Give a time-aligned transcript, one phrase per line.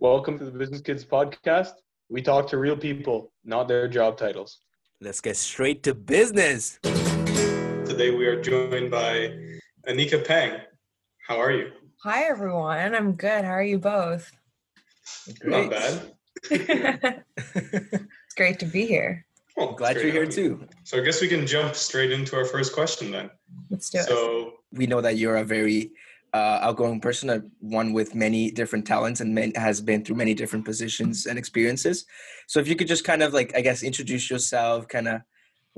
[0.00, 1.72] Welcome to the Business Kids podcast.
[2.08, 4.60] We talk to real people, not their job titles.
[5.00, 6.78] Let's get straight to business.
[6.84, 9.34] Today we are joined by
[9.88, 10.60] Anika Peng.
[11.26, 11.72] How are you?
[12.04, 12.94] Hi, everyone.
[12.94, 13.44] I'm good.
[13.44, 14.30] How are you both?
[15.42, 16.12] Not bad.
[16.48, 19.26] it's great to be here.
[19.56, 20.64] Well, Glad you're here too.
[20.84, 23.30] So I guess we can jump straight into our first question then.
[23.68, 24.04] Let's do it.
[24.04, 25.90] So We know that you're a very
[26.34, 30.34] uh, outgoing person, uh, one with many different talents and man- has been through many
[30.34, 32.04] different positions and experiences.
[32.46, 35.22] So if you could just kind of like, I guess, introduce yourself, kind of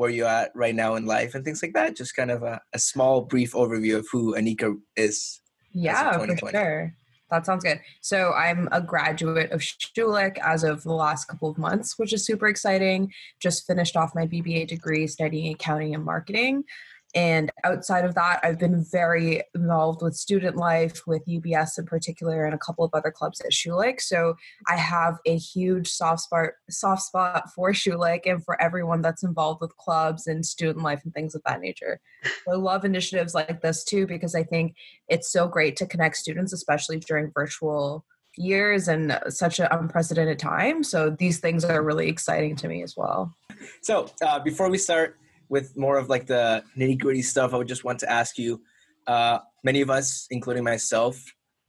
[0.00, 1.94] where you're at right now in life and things like that.
[1.94, 5.42] Just kind of a, a small, brief overview of who Anika is.
[5.72, 6.56] yeah, for 2020.
[6.56, 6.94] sure.
[7.30, 7.80] That sounds good.
[8.00, 12.24] So I'm a graduate of Schulich as of the last couple of months, which is
[12.24, 13.12] super exciting.
[13.40, 16.64] Just finished off my BBA degree studying accounting and marketing.
[17.14, 22.44] And outside of that, I've been very involved with student life, with UBS in particular,
[22.44, 24.00] and a couple of other clubs at Schulich.
[24.00, 24.36] So
[24.68, 29.60] I have a huge soft spot, soft spot for Schulich and for everyone that's involved
[29.60, 32.00] with clubs and student life and things of that nature.
[32.48, 34.74] I love initiatives like this too because I think
[35.08, 38.04] it's so great to connect students, especially during virtual
[38.36, 40.84] years and such an unprecedented time.
[40.84, 43.34] So these things are really exciting to me as well.
[43.82, 45.16] So uh, before we start
[45.50, 48.62] with more of like the nitty gritty stuff, I would just want to ask you.
[49.06, 51.22] Uh, many of us, including myself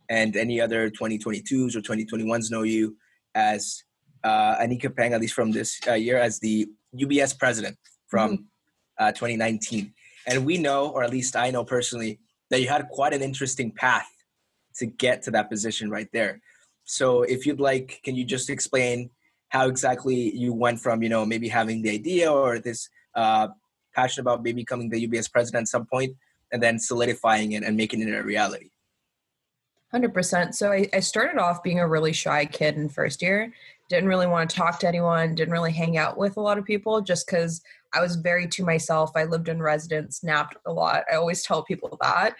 [0.10, 2.96] and any other 2022s or 2021s, know you
[3.34, 3.84] as
[4.24, 8.46] uh, Anika Peng, at least from this uh, year, as the UBS president from
[9.00, 9.94] uh, 2019.
[10.28, 12.20] And we know, or at least I know personally,
[12.52, 14.10] that you had quite an interesting path
[14.76, 16.40] to get to that position right there.
[16.84, 19.10] So if you'd like, can you just explain
[19.50, 23.48] how exactly you went from, you know, maybe having the idea or this uh,
[23.94, 26.16] passion about maybe becoming the UBS president at some point
[26.52, 28.72] and then solidifying it and making it a reality?
[29.94, 30.54] 100%.
[30.54, 33.52] So I, I started off being a really shy kid in first year.
[33.90, 36.64] Didn't really want to talk to anyone, didn't really hang out with a lot of
[36.64, 37.62] people just because
[37.94, 39.12] I was very to myself.
[39.16, 41.04] I lived in residence, napped a lot.
[41.12, 42.36] I always tell people that.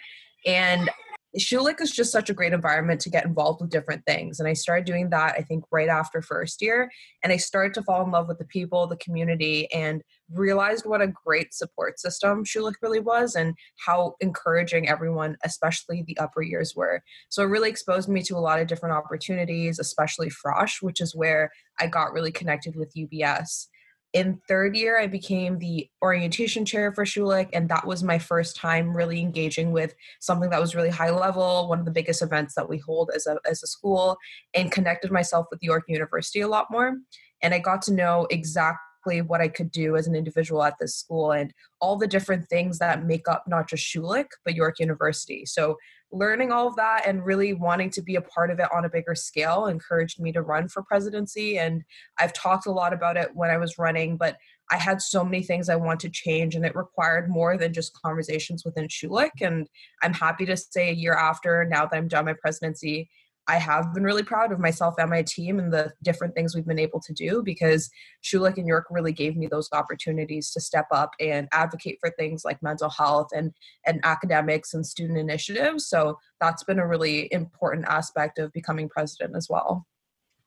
[0.46, 0.90] And
[1.38, 4.38] Schulich is just such a great environment to get involved with different things.
[4.38, 6.90] And I started doing that, I think, right after first year.
[7.22, 10.02] And I started to fall in love with the people, the community, and
[10.34, 13.54] realized what a great support system Schulich really was and
[13.84, 17.02] how encouraging everyone, especially the upper years, were.
[17.28, 21.14] So it really exposed me to a lot of different opportunities, especially Frosh, which is
[21.14, 21.50] where
[21.80, 23.66] I got really connected with UBS
[24.12, 28.56] in third year i became the orientation chair for schulich and that was my first
[28.56, 32.54] time really engaging with something that was really high level one of the biggest events
[32.54, 34.16] that we hold as a, as a school
[34.54, 36.98] and connected myself with york university a lot more
[37.42, 38.91] and i got to know exactly
[39.22, 42.78] what i could do as an individual at this school and all the different things
[42.78, 45.44] that make up not just schulich but york university.
[45.44, 45.76] So
[46.12, 48.90] learning all of that and really wanting to be a part of it on a
[48.90, 51.82] bigger scale encouraged me to run for presidency and
[52.20, 54.36] i've talked a lot about it when i was running but
[54.70, 57.98] i had so many things i want to change and it required more than just
[58.00, 59.66] conversations within schulich and
[60.02, 63.08] i'm happy to say a year after now that i'm done my presidency
[63.48, 66.66] I have been really proud of myself and my team and the different things we've
[66.66, 67.90] been able to do because
[68.22, 72.44] Schulich and York really gave me those opportunities to step up and advocate for things
[72.44, 73.52] like mental health and,
[73.84, 75.88] and academics and student initiatives.
[75.88, 79.86] So that's been a really important aspect of becoming president as well.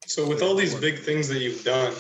[0.08, 1.94] So with all these big things that you've done,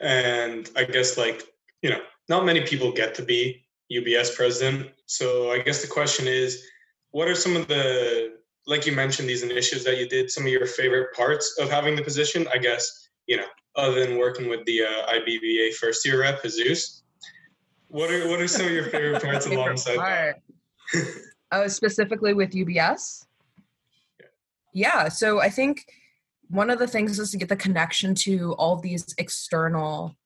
[0.00, 1.44] and I guess like,
[1.82, 4.90] you know, not many people get to be UBS president.
[5.06, 6.64] So I guess the question is,
[7.10, 8.39] what are some of the
[8.70, 11.96] like you mentioned these initiatives that you did, some of your favorite parts of having
[11.96, 12.46] the position?
[12.54, 17.02] I guess, you know, other than working with the uh, IBBA first year rep, Jesus.
[17.88, 20.36] What are what are some of your favorite parts Favorite alongside that?
[20.94, 21.06] part.
[21.50, 23.26] Oh, specifically with UBS?
[24.20, 24.26] Yeah.
[24.72, 25.08] Yeah.
[25.08, 25.84] So I think
[26.48, 30.16] one of the things is to get the connection to all these external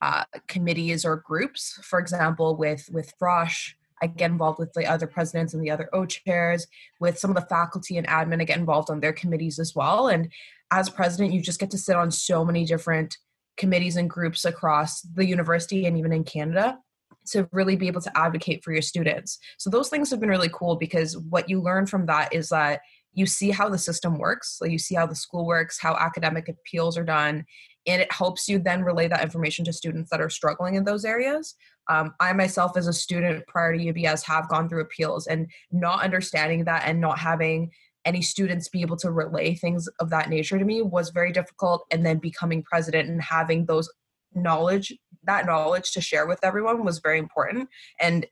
[0.00, 1.78] uh, committees or groups.
[1.82, 5.88] For example, with with Frosh, I get involved with the other presidents and the other
[5.92, 6.66] O chairs.
[7.00, 10.08] With some of the faculty and admin, I get involved on their committees as well.
[10.08, 10.30] And
[10.70, 13.16] as president, you just get to sit on so many different
[13.56, 16.78] committees and groups across the university and even in Canada
[17.26, 19.38] to really be able to advocate for your students.
[19.58, 22.80] So those things have been really cool because what you learn from that is that
[23.14, 26.48] you see how the system works, so you see how the school works, how academic
[26.48, 27.44] appeals are done,
[27.86, 31.04] and it helps you then relay that information to students that are struggling in those
[31.04, 31.54] areas.
[31.88, 36.02] Um, I myself, as a student prior to UBS, have gone through appeals and not
[36.04, 37.70] understanding that and not having
[38.04, 41.84] any students be able to relay things of that nature to me was very difficult.
[41.90, 43.90] And then becoming president and having those
[44.34, 44.92] knowledge,
[45.24, 47.68] that knowledge to share with everyone was very important.
[48.00, 48.26] And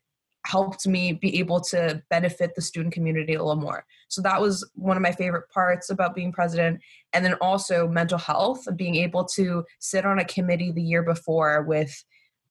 [0.45, 3.85] helped me be able to benefit the student community a little more.
[4.07, 6.81] So that was one of my favorite parts about being president.
[7.13, 11.63] And then also mental health, being able to sit on a committee the year before
[11.63, 12.03] with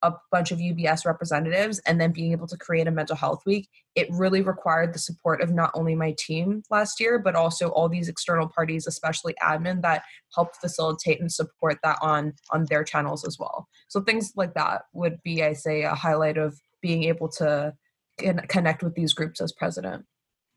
[0.03, 3.69] a bunch of UBS representatives and then being able to create a mental health week,
[3.95, 7.87] it really required the support of not only my team last year, but also all
[7.87, 10.03] these external parties, especially admin, that
[10.33, 13.67] helped facilitate and support that on on their channels as well.
[13.89, 17.73] So things like that would be, I say, a highlight of being able to
[18.17, 20.05] connect with these groups as president.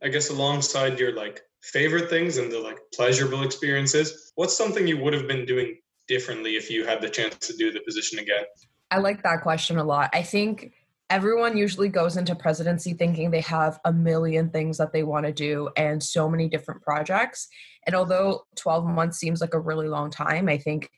[0.03, 4.99] I guess alongside your like favorite things and the like pleasurable experiences, what's something you
[4.99, 5.79] would have been doing
[6.09, 8.45] differently if you had the chance to do the position again?
[8.91, 10.11] I like that question a lot.
[10.13, 10.73] I think
[11.11, 15.33] everyone usually goes into presidency thinking they have a million things that they want to
[15.33, 17.49] do and so many different projects.
[17.87, 20.91] And although 12 months seems like a really long time, I think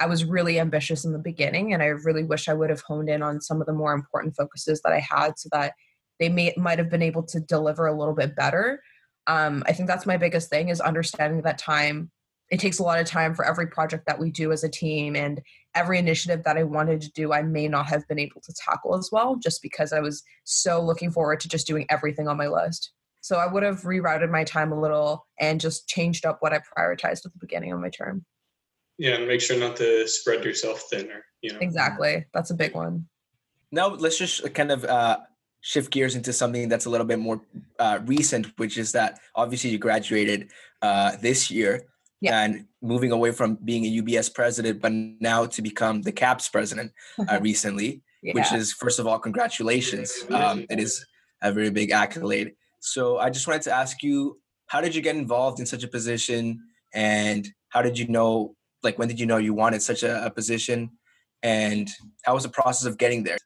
[0.00, 3.10] I was really ambitious in the beginning and I really wish I would have honed
[3.10, 5.74] in on some of the more important focuses that I had so that
[6.18, 8.82] they may might have been able to deliver a little bit better.
[9.26, 12.10] Um, I think that's my biggest thing is understanding that time
[12.50, 15.14] it takes a lot of time for every project that we do as a team
[15.14, 15.40] and
[15.74, 18.96] every initiative that I wanted to do, I may not have been able to tackle
[18.98, 22.48] as well, just because I was so looking forward to just doing everything on my
[22.48, 22.92] list.
[23.20, 26.60] So I would have rerouted my time a little and just changed up what I
[26.76, 28.24] prioritized at the beginning of my term.
[29.00, 31.24] Yeah, and make sure not to spread yourself thinner.
[31.40, 32.26] You know, exactly.
[32.34, 33.06] That's a big one.
[33.72, 35.20] Now let's just kind of uh,
[35.62, 37.40] shift gears into something that's a little bit more
[37.78, 40.50] uh, recent, which is that obviously you graduated
[40.82, 41.84] uh, this year
[42.20, 42.42] yeah.
[42.42, 46.92] and moving away from being a UBS president, but now to become the CABS president
[47.26, 48.34] uh, recently, yeah.
[48.34, 50.12] which is first of all, congratulations.
[50.28, 51.06] Um, it is
[51.40, 52.52] a very big accolade.
[52.80, 55.88] So I just wanted to ask you, how did you get involved in such a
[55.88, 56.60] position,
[56.92, 58.56] and how did you know?
[58.82, 60.90] Like, when did you know you wanted such a, a position,
[61.42, 61.88] and
[62.24, 63.38] how was the process of getting there?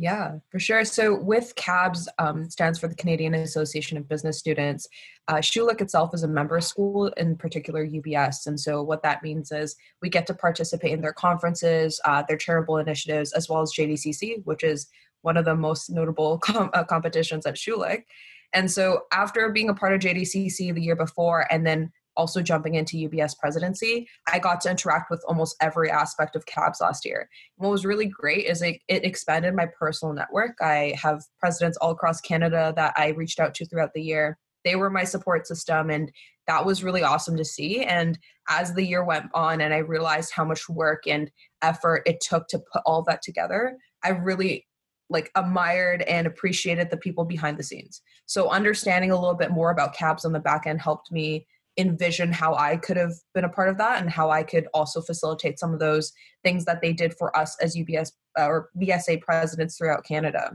[0.00, 0.84] Yeah, for sure.
[0.84, 4.86] So with CABS, um, stands for the Canadian Association of Business Students.
[5.26, 8.46] Uh, Schulich itself is a member school, in particular UBS.
[8.46, 12.36] And so what that means is we get to participate in their conferences, uh, their
[12.36, 14.86] charitable initiatives, as well as JDCC, which is
[15.22, 18.04] one of the most notable com- uh, competitions at Schulich.
[18.52, 22.74] And so after being a part of JDCC the year before and then also jumping
[22.74, 27.30] into UBS presidency, I got to interact with almost every aspect of CABS last year.
[27.56, 30.56] What was really great is it, it expanded my personal network.
[30.60, 34.36] I have presidents all across Canada that I reached out to throughout the year.
[34.64, 36.12] They were my support system, and
[36.48, 37.84] that was really awesome to see.
[37.84, 38.18] And
[38.48, 41.30] as the year went on, and I realized how much work and
[41.62, 44.66] effort it took to put all that together, I really
[45.10, 48.02] like admired and appreciated the people behind the scenes.
[48.26, 51.46] So understanding a little bit more about CABS on the back end helped me
[51.78, 55.00] envision how I could have been a part of that and how I could also
[55.00, 59.22] facilitate some of those things that they did for us as UBS uh, or BSA
[59.22, 60.50] presidents throughout Canada.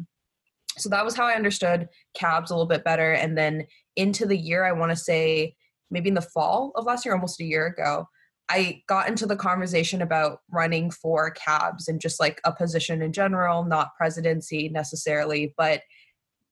[0.78, 3.14] So that was how I understood cabs a little bit better.
[3.14, 3.66] And then
[3.96, 5.56] into the year, I want to say
[5.90, 8.08] maybe in the fall of last year, almost a year ago,
[8.50, 13.14] I got into the conversation about running for cabs and just like a position in
[13.14, 15.82] general, not presidency necessarily, but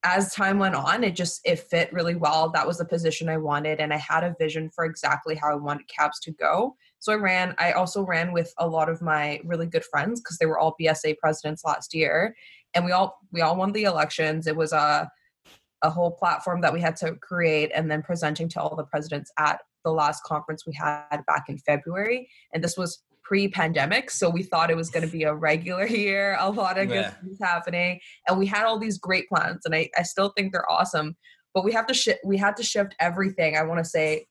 [0.03, 2.49] as time went on it just it fit really well.
[2.49, 5.55] That was the position i wanted and i had a vision for exactly how i
[5.55, 6.75] wanted cabs to go.
[6.99, 10.37] So i ran i also ran with a lot of my really good friends because
[10.37, 12.35] they were all bsa presidents last year
[12.73, 14.47] and we all we all won the elections.
[14.47, 15.09] It was a
[15.83, 19.31] a whole platform that we had to create and then presenting to all the presidents
[19.39, 23.01] at the last conference we had back in february and this was
[23.31, 26.89] pre-pandemic so we thought it was going to be a regular year a lot of
[26.89, 26.95] yeah.
[26.95, 27.97] good things happening
[28.27, 31.15] and we had all these great plans and i, I still think they're awesome
[31.53, 34.25] but we have to shift we had to shift everything i want to say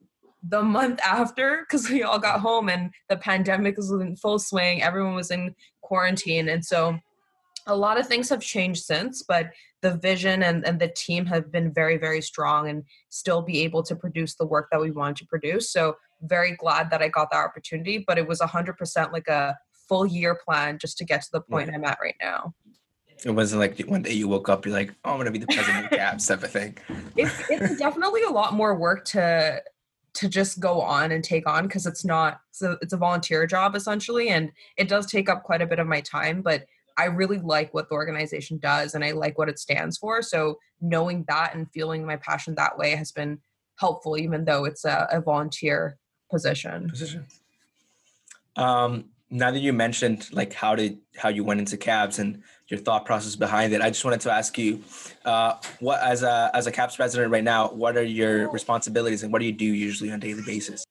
[0.51, 4.83] the month after because we all got home and the pandemic was in full swing
[4.83, 6.99] everyone was in quarantine and so
[7.67, 9.49] a lot of things have changed since but
[9.81, 13.83] the vision and, and the team have been very very strong and still be able
[13.83, 17.31] to produce the work that we wanted to produce so very glad that I got
[17.31, 19.57] that opportunity, but it was 100% like a
[19.89, 21.77] full year plan just to get to the point yeah.
[21.77, 22.55] I'm at right now.
[23.25, 25.39] It wasn't like one day you woke up, you're like, oh, I'm going to be
[25.39, 26.79] the president of CABS type of thing.
[27.17, 29.63] It's, it's definitely a lot more work to
[30.13, 33.77] to just go on and take on because it's not so it's a volunteer job
[33.77, 36.65] essentially and it does take up quite a bit of my time but
[36.99, 40.59] i really like what the organization does and i like what it stands for so
[40.81, 43.39] knowing that and feeling my passion that way has been
[43.79, 45.97] helpful even though it's a, a volunteer
[46.31, 46.89] position.
[46.89, 47.27] Position.
[48.57, 52.81] Um, now that you mentioned like how did how you went into cabs and your
[52.81, 54.83] thought process behind it, I just wanted to ask you,
[55.25, 59.33] uh, what as a as a cabs president right now, what are your responsibilities and
[59.33, 60.85] what do you do usually on a daily basis?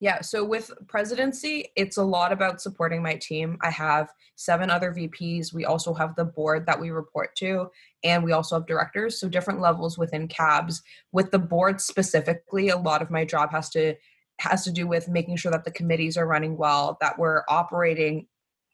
[0.00, 3.58] Yeah, so with presidency, it's a lot about supporting my team.
[3.62, 5.52] I have seven other VPs.
[5.52, 7.68] We also have the board that we report to,
[8.04, 10.82] and we also have directors, so different levels within CABS.
[11.10, 13.96] With the board specifically, a lot of my job has to
[14.38, 18.26] has to do with making sure that the committees are running well, that we're operating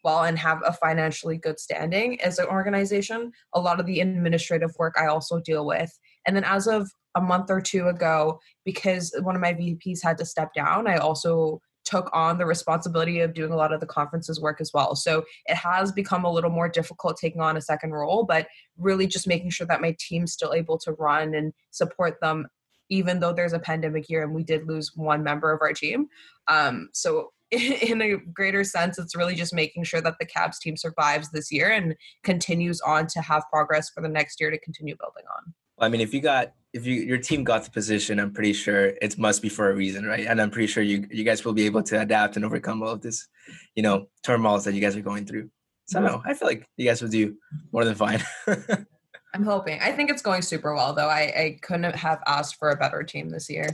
[0.02, 3.32] well and have a financially good standing as an organization.
[3.54, 5.90] A lot of the administrative work I also deal with.
[6.26, 10.18] And then as of a month or two ago, because one of my VPs had
[10.18, 13.86] to step down, I also took on the responsibility of doing a lot of the
[13.86, 14.96] conferences work as well.
[14.96, 19.06] So it has become a little more difficult taking on a second role, but really
[19.06, 22.46] just making sure that my team's still able to run and support them,
[22.90, 26.08] even though there's a pandemic year and we did lose one member of our team.
[26.48, 30.76] Um, so in a greater sense, it's really just making sure that the Cabs team
[30.76, 34.96] survives this year and continues on to have progress for the next year to continue
[34.98, 35.54] building on.
[35.78, 38.86] I mean, if you got if you your team got the position, I'm pretty sure
[39.00, 40.26] it must be for a reason, right?
[40.26, 42.90] And I'm pretty sure you you guys will be able to adapt and overcome all
[42.90, 43.26] of this,
[43.74, 45.50] you know, turmoils that you guys are going through.
[45.86, 47.36] So no, I feel like you guys will do
[47.72, 48.22] more than fine.
[49.34, 49.80] I'm hoping.
[49.82, 51.08] I think it's going super well, though.
[51.08, 53.68] I, I couldn't have asked for a better team this year.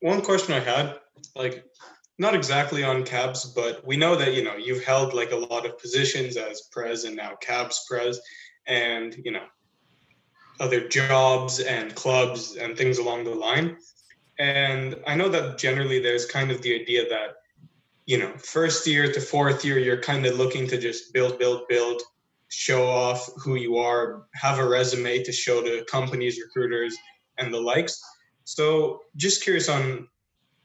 [0.00, 1.00] One question I had,
[1.34, 1.64] like,
[2.18, 5.66] not exactly on cabs, but we know that you know you've held like a lot
[5.66, 8.20] of positions as pres and now cabs pres,
[8.66, 9.44] and you know
[10.60, 13.78] other jobs and clubs and things along the line.
[14.38, 17.36] And I know that generally there's kind of the idea that,
[18.06, 21.66] you know, first year to fourth year, you're kind of looking to just build, build,
[21.68, 22.02] build,
[22.50, 26.96] show off who you are, have a resume to show to companies, recruiters,
[27.38, 28.00] and the likes.
[28.44, 30.08] So just curious on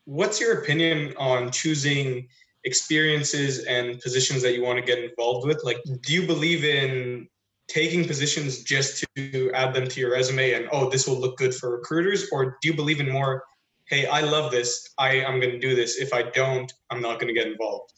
[0.06, 2.28] what's your opinion on choosing
[2.64, 5.64] experiences and positions that you want to get involved with?
[5.64, 7.28] Like, do you believe in
[7.68, 11.54] taking positions just to add them to your resume and oh this will look good
[11.54, 13.44] for recruiters or do you believe in more
[13.88, 17.20] hey i love this i am going to do this if i don't i'm not
[17.20, 17.92] going to get involved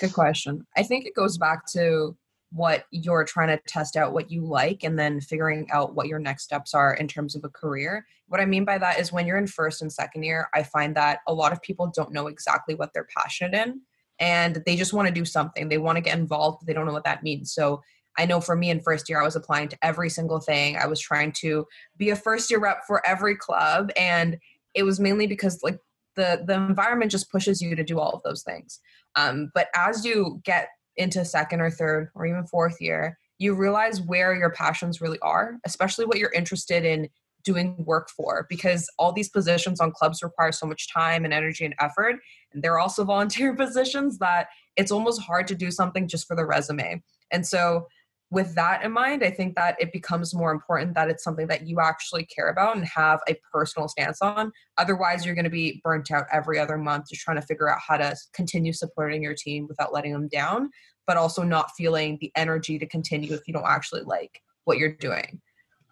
[0.00, 2.16] good question i think it goes back to
[2.52, 6.18] what you're trying to test out what you like and then figuring out what your
[6.18, 9.26] next steps are in terms of a career what i mean by that is when
[9.26, 12.26] you're in first and second year i find that a lot of people don't know
[12.26, 13.80] exactly what they're passionate in
[14.18, 16.86] and they just want to do something they want to get involved but they don't
[16.86, 17.80] know what that means so
[18.18, 20.76] I know for me in first year, I was applying to every single thing.
[20.76, 21.66] I was trying to
[21.96, 23.90] be a first year rep for every club.
[23.96, 24.36] And
[24.74, 25.78] it was mainly because like
[26.20, 28.80] the, the environment just pushes you to do all of those things.
[29.16, 34.02] Um, but as you get into second or third or even fourth year, you realize
[34.02, 37.08] where your passions really are, especially what you're interested in
[37.42, 41.64] doing work for because all these positions on clubs require so much time and energy
[41.64, 42.16] and effort
[42.52, 46.44] and they're also volunteer positions that it's almost hard to do something just for the
[46.44, 47.86] resume and so
[48.30, 51.66] with that in mind, I think that it becomes more important that it's something that
[51.66, 54.52] you actually care about and have a personal stance on.
[54.78, 57.80] Otherwise, you're going to be burnt out every other month just trying to figure out
[57.86, 60.70] how to continue supporting your team without letting them down,
[61.08, 64.94] but also not feeling the energy to continue if you don't actually like what you're
[64.94, 65.40] doing.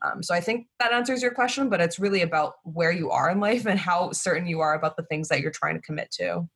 [0.02, 3.30] Um, so I think that answers your question, but it's really about where you are
[3.30, 6.12] in life and how certain you are about the things that you're trying to commit
[6.12, 6.48] to.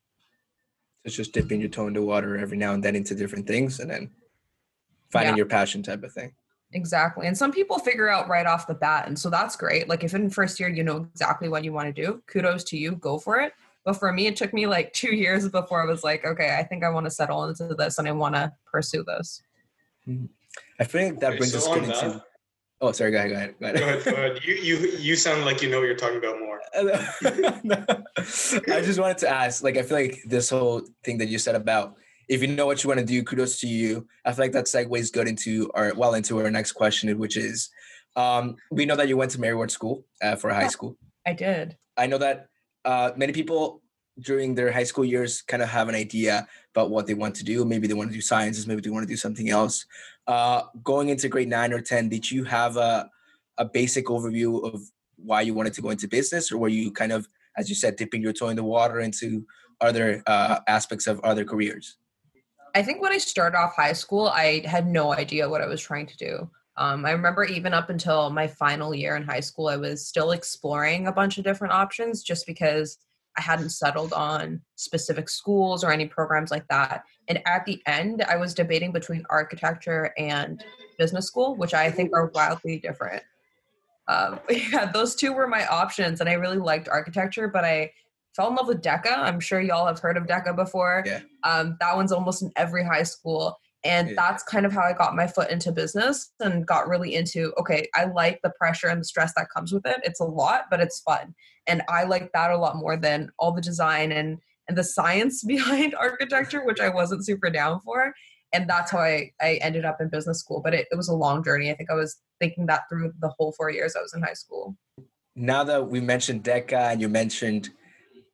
[1.05, 3.81] It's just dipping your toe in the water every now and then into different things
[3.81, 4.13] and then
[5.13, 5.39] finding yeah.
[5.39, 6.33] your passion type of thing.
[6.73, 7.27] Exactly.
[7.27, 9.07] And some people figure out right off the bat.
[9.07, 9.89] And so that's great.
[9.89, 12.79] Like if in first year you know exactly what you want to do, kudos to
[12.79, 13.53] you, go for it.
[13.85, 16.63] But for me, it took me like two years before I was like, okay, I
[16.63, 19.43] think I want to settle into this and I want to pursue this.
[20.09, 20.27] Mm-hmm.
[20.81, 22.25] I think that okay, brings so us good into.
[22.81, 23.13] Oh, sorry.
[23.13, 23.31] Go ahead.
[23.31, 23.55] Go ahead.
[23.61, 23.79] Go ahead.
[23.79, 24.45] Go ahead, go ahead.
[24.45, 26.61] You, you, you sound like you know what you're talking about more.
[28.75, 31.55] I just wanted to ask, like, I feel like this whole thing that you said
[31.55, 31.97] about
[32.33, 34.07] if you know what you want to do, kudos to you.
[34.25, 37.69] I feel like that segues good into our well into our next question, which is
[38.17, 40.97] um, we know that you went to Mary Ward School uh, for high school.
[41.27, 41.77] I did.
[41.99, 42.49] I know that
[42.87, 43.83] uh, many people
[44.19, 47.45] during their high school years kind of have an idea about what they want to
[47.45, 47.67] do.
[47.67, 49.85] Maybe they want to do sciences, maybe they want to do something else.
[50.27, 53.11] Uh, going into grade nine or 10, did you have a,
[53.59, 54.81] a basic overview of
[55.17, 57.97] why you wanted to go into business or were you kind of, as you said,
[57.97, 59.47] dipping your toe in the water into
[59.81, 61.97] other uh, aspects of other careers?
[62.75, 65.81] I think when I started off high school, I had no idea what I was
[65.81, 66.51] trying to do.
[66.79, 70.31] Um, I remember even up until my final year in high school, I was still
[70.31, 72.97] exploring a bunch of different options just because
[73.37, 77.05] I hadn't settled on specific schools or any programs like that.
[77.29, 80.65] And at the end, I was debating between architecture and
[80.99, 83.23] business school, which I think are wildly different.
[84.09, 87.93] Um, yeah, those two were my options, and I really liked architecture, but I
[88.35, 89.17] fell in love with DECA.
[89.17, 91.03] I'm sure y'all have heard of DECA before.
[91.07, 91.21] Yeah.
[91.45, 93.59] Um, that one's almost in every high school.
[93.85, 94.15] And yeah.
[94.17, 97.89] that's kind of how I got my foot into business and got really into okay,
[97.95, 100.01] I like the pressure and the stress that comes with it.
[100.05, 101.35] It's a lot, but it's fun.
[101.67, 105.43] and I like that a lot more than all the design and and the science
[105.47, 108.15] behind architecture, which I wasn't super down for.
[108.55, 110.61] And that's how I, I ended up in business school.
[110.63, 111.71] But it, it was a long journey.
[111.71, 114.35] I think I was thinking that through the whole four years I was in high
[114.35, 114.77] school.
[115.35, 117.71] Now that we mentioned DECA and you mentioned,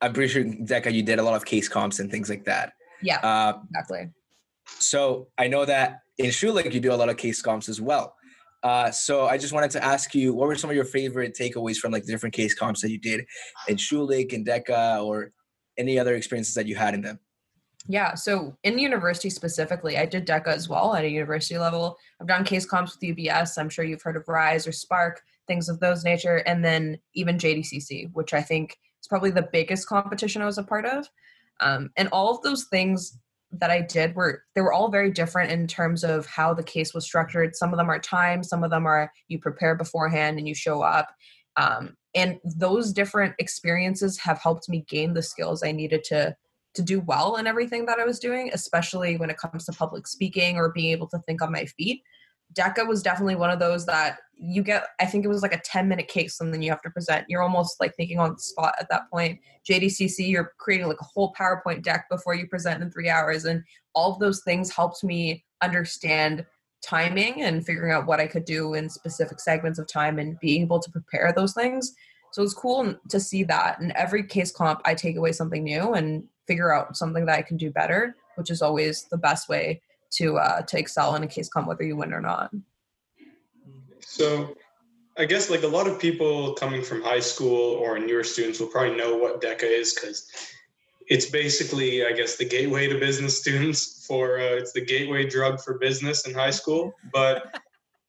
[0.00, 2.72] I'm pretty sure DECA, you did a lot of case comps and things like that.
[3.02, 4.08] Yeah, uh, exactly.
[4.66, 8.14] So I know that in Schulich, you do a lot of case comps as well.
[8.62, 11.76] Uh, so I just wanted to ask you, what were some of your favorite takeaways
[11.76, 13.24] from like the different case comps that you did
[13.68, 15.32] in Schulich and DECA or
[15.76, 17.20] any other experiences that you had in them?
[17.86, 21.96] Yeah, so in university specifically, I did DECA as well at a university level.
[22.20, 23.56] I've done case comps with UBS.
[23.56, 27.38] I'm sure you've heard of Rise or Spark, things of those nature, and then even
[27.38, 31.08] JDCC, which I think is probably the biggest competition I was a part of.
[31.60, 33.18] Um, and all of those things
[33.52, 36.92] that I did were they were all very different in terms of how the case
[36.92, 37.56] was structured.
[37.56, 40.82] Some of them are time, some of them are you prepare beforehand and you show
[40.82, 41.08] up.
[41.56, 46.36] Um, and those different experiences have helped me gain the skills I needed to
[46.74, 50.06] to do well in everything that I was doing, especially when it comes to public
[50.06, 52.02] speaking or being able to think on my feet.
[52.54, 55.60] DECA was definitely one of those that you get, I think it was like a
[55.60, 57.26] 10 minute case and then you have to present.
[57.28, 59.40] You're almost like thinking on the spot at that point.
[59.68, 63.44] JDCC, you're creating like a whole PowerPoint deck before you present in three hours.
[63.44, 63.64] And
[63.94, 66.46] all of those things helped me understand
[66.82, 70.62] timing and figuring out what I could do in specific segments of time and being
[70.62, 71.92] able to prepare those things.
[72.32, 73.80] So it's cool to see that.
[73.80, 77.42] And every case comp, I take away something new and figure out something that I
[77.42, 79.80] can do better, which is always the best way
[80.12, 82.50] to uh, to excel in a case comp, whether you win or not.
[84.00, 84.56] So,
[85.18, 88.68] I guess like a lot of people coming from high school or newer students will
[88.68, 90.30] probably know what DECA is because
[91.08, 94.06] it's basically, I guess, the gateway to business students.
[94.06, 96.94] For uh, it's the gateway drug for business in high school.
[97.12, 97.60] But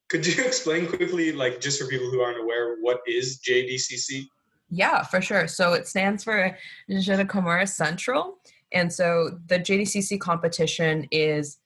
[0.09, 4.25] could you explain quickly, like just for people who aren't aware, what is JDCC?
[4.69, 5.47] Yeah, for sure.
[5.47, 6.55] So it stands for
[6.87, 8.37] de Commerce Central.
[8.71, 11.57] And so the JDCC competition is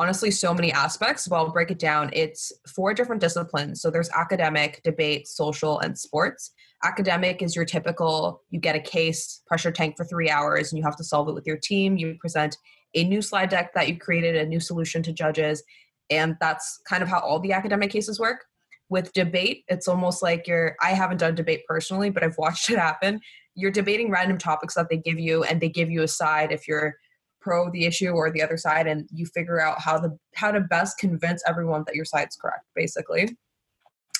[0.00, 1.28] honestly so many aspects.
[1.28, 2.08] Well, I'll break it down.
[2.14, 3.82] It's four different disciplines.
[3.82, 6.52] So there's academic, debate, social, and sports.
[6.82, 10.84] Academic is your typical you get a case, pressure tank for three hours, and you
[10.84, 11.98] have to solve it with your team.
[11.98, 12.56] You present
[12.94, 15.62] a new slide deck that you created, a new solution to judges.
[16.08, 18.46] And that's kind of how all the academic cases work
[18.88, 22.76] with debate it's almost like you're i haven't done debate personally but i've watched it
[22.76, 23.20] happen
[23.54, 26.66] you're debating random topics that they give you and they give you a side if
[26.66, 26.96] you're
[27.40, 30.60] pro the issue or the other side and you figure out how the how to
[30.60, 33.36] best convince everyone that your side's correct basically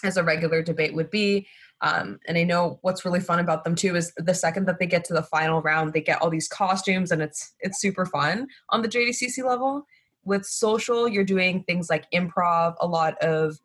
[0.03, 1.47] as a regular debate would be.
[1.83, 4.87] Um, and i know what's really fun about them too is the second that they
[4.87, 8.49] get to the final round they get all these costumes and it's it's super fun.
[8.69, 9.87] On the jdcc level
[10.25, 13.59] with social you're doing things like improv a lot of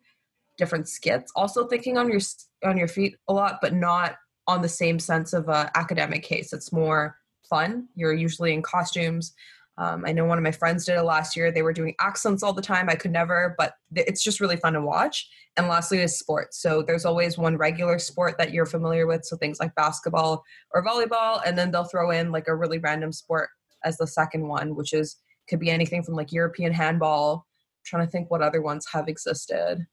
[0.56, 2.20] different skits also thinking on your
[2.64, 4.16] on your feet a lot but not
[4.46, 6.52] on the same sense of a academic case.
[6.52, 7.16] It's more
[7.48, 7.88] fun.
[7.94, 9.34] You're usually in costumes.
[9.78, 11.52] Um, i know one of my friends did it last year.
[11.52, 12.88] They were doing accents all the time.
[12.88, 15.28] I could never but it's just really fun to watch.
[15.56, 16.60] And lastly is sports.
[16.60, 20.84] So there's always one regular sport that you're familiar with so things like basketball or
[20.84, 23.50] volleyball and then they'll throw in like a really random sport
[23.84, 25.16] as the second one which is
[25.48, 27.46] could be anything from like european handball.
[27.46, 29.86] I'm trying to think what other ones have existed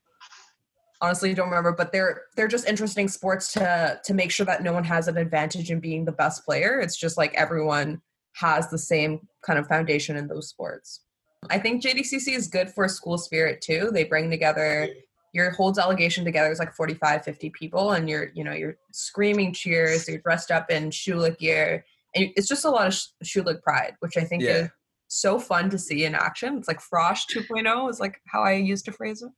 [1.02, 4.74] honestly don't remember but they're they're just interesting sports to to make sure that no
[4.74, 6.80] one has an advantage in being the best player.
[6.80, 8.02] It's just like everyone
[8.36, 11.02] has the same kind of foundation in those sports.
[11.50, 13.90] I think jdcc is good for school spirit too.
[13.94, 14.90] They bring together
[15.34, 16.52] your whole delegation together.
[16.52, 20.72] Is like 45 50 people and you're you know you're screaming cheers you're dressed up
[20.72, 21.86] in Schulich gear.
[22.16, 22.94] And it's just a lot of
[23.26, 24.50] Schulich pride which i think yeah.
[24.52, 24.70] is
[25.10, 26.58] so fun to see in action.
[26.58, 29.32] It's like frosh 2.0 is like how i used to phrase it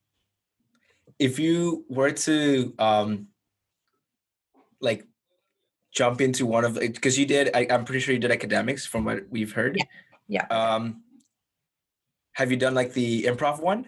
[1.19, 3.27] if you were to um
[4.81, 5.05] like
[5.93, 9.05] jump into one of because you did I, i'm pretty sure you did academics from
[9.05, 9.77] what we've heard.
[9.77, 9.83] Yeah
[10.27, 10.45] yeah.
[10.49, 11.03] Um
[12.33, 13.85] have you done like the improv one?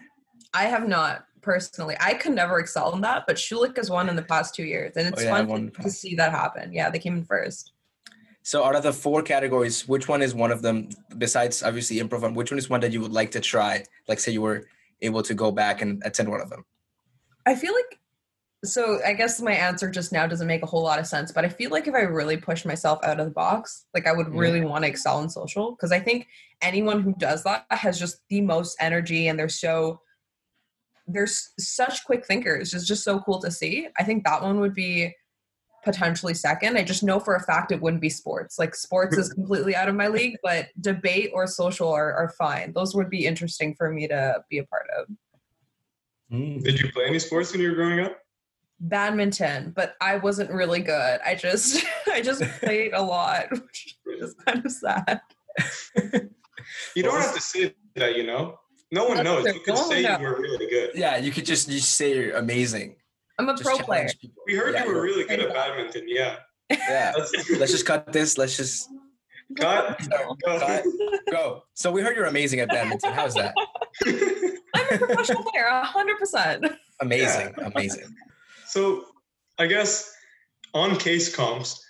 [0.54, 1.96] I have not personally.
[2.00, 4.96] I could never excel in that but schulich has won in the past two years
[4.96, 6.72] and it's oh, yeah, fun to, to see that happen.
[6.72, 7.72] Yeah they came in first.
[8.42, 10.88] So out of the four categories which one is one of them
[11.18, 13.84] besides obviously improv one which one is one that you would like to try?
[14.06, 14.66] Like say you were
[15.02, 16.64] able to go back and attend one of them
[17.48, 17.98] I feel like
[18.64, 21.44] so I guess my answer just now doesn't make a whole lot of sense, but
[21.44, 24.34] I feel like if I really push myself out of the box, like I would
[24.34, 26.26] really want to excel in social because I think
[26.60, 30.00] anyone who does that has just the most energy and they're so
[31.06, 32.74] they're such quick thinkers.
[32.74, 33.88] It's just so cool to see.
[33.98, 35.14] I think that one would be
[35.84, 36.76] potentially second.
[36.76, 38.58] I just know for a fact it wouldn't be sports.
[38.58, 42.72] Like sports is completely out of my league, but debate or social are, are fine.
[42.74, 45.06] Those would be interesting for me to be a part of.
[46.32, 46.62] Mm.
[46.62, 48.18] Did you play any sports when you were growing up?
[48.80, 51.20] badminton, but I wasn't really good.
[51.24, 55.20] I just I just played a lot, which is kind of sad.
[56.94, 58.58] you don't have to say that, you know.
[58.90, 59.44] No one knows.
[59.44, 60.92] You can say you were really good.
[60.94, 62.96] Yeah, you could just you say you're amazing.
[63.38, 64.08] I'm a just pro player.
[64.20, 64.42] People.
[64.46, 66.04] We heard yeah, you were really good at badminton.
[66.06, 66.36] Yeah.
[66.70, 67.12] Yeah.
[67.16, 68.38] let's, let's just cut this.
[68.38, 68.88] Let's just
[69.58, 70.00] cut.
[70.08, 70.36] Go.
[70.44, 70.84] Cut.
[71.30, 71.62] Go.
[71.74, 73.12] So we heard you're amazing at badminton.
[73.12, 73.54] How's that?
[74.90, 76.66] I'm a professional player, hundred percent.
[77.00, 77.66] Amazing, yeah.
[77.66, 78.14] amazing.
[78.66, 79.04] So
[79.58, 80.12] I guess
[80.74, 81.84] on case comps,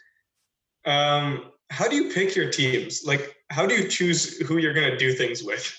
[0.85, 3.03] um, how do you pick your teams?
[3.05, 5.77] Like, how do you choose who you're going to do things with?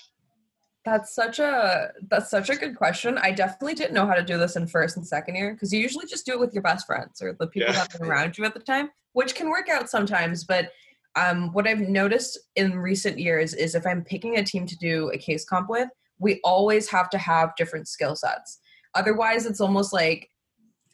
[0.84, 3.18] That's such a that's such a good question.
[3.18, 5.80] I definitely didn't know how to do this in first and second year because you
[5.80, 7.84] usually just do it with your best friends or the people yeah.
[7.84, 10.44] that are around you at the time, which can work out sometimes.
[10.44, 10.70] But
[11.16, 15.10] um, what I've noticed in recent years is if I'm picking a team to do
[15.10, 15.88] a case comp with,
[16.20, 18.60] we always have to have different skill sets.
[18.94, 20.28] Otherwise, it's almost like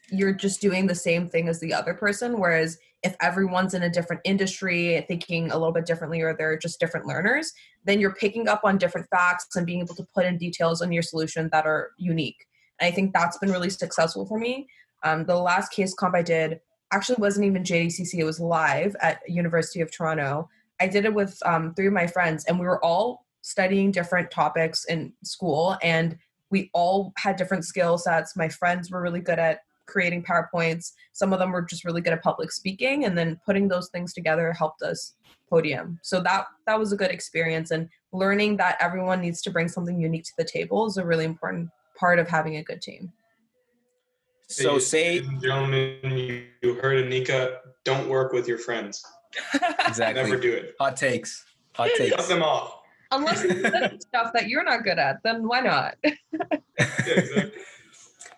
[0.09, 2.39] you're just doing the same thing as the other person.
[2.39, 6.79] Whereas if everyone's in a different industry, thinking a little bit differently, or they're just
[6.79, 7.51] different learners,
[7.83, 10.91] then you're picking up on different facts and being able to put in details on
[10.91, 12.47] your solution that are unique.
[12.79, 14.67] And I think that's been really successful for me.
[15.03, 16.59] Um, the last case comp I did
[16.91, 20.49] actually wasn't even JDCC; it was live at University of Toronto.
[20.79, 24.29] I did it with um, three of my friends, and we were all studying different
[24.29, 26.17] topics in school, and
[26.51, 28.35] we all had different skill sets.
[28.35, 30.91] My friends were really good at creating PowerPoints.
[31.13, 34.13] Some of them were just really good at public speaking, and then putting those things
[34.13, 35.13] together helped us
[35.49, 35.97] podium.
[36.03, 39.99] So that that was a good experience, and learning that everyone needs to bring something
[39.99, 43.13] unique to the table is a really important part of having a good team.
[44.49, 47.59] So say, gentlemen, you heard Anika.
[47.85, 49.05] Don't work with your friends.
[49.87, 50.23] exactly.
[50.23, 50.75] Never do it.
[50.79, 51.45] Hot takes.
[51.75, 52.15] Hot takes.
[52.15, 52.77] Cut them off.
[53.11, 55.95] Unless it's stuff that you're not good at, then why not?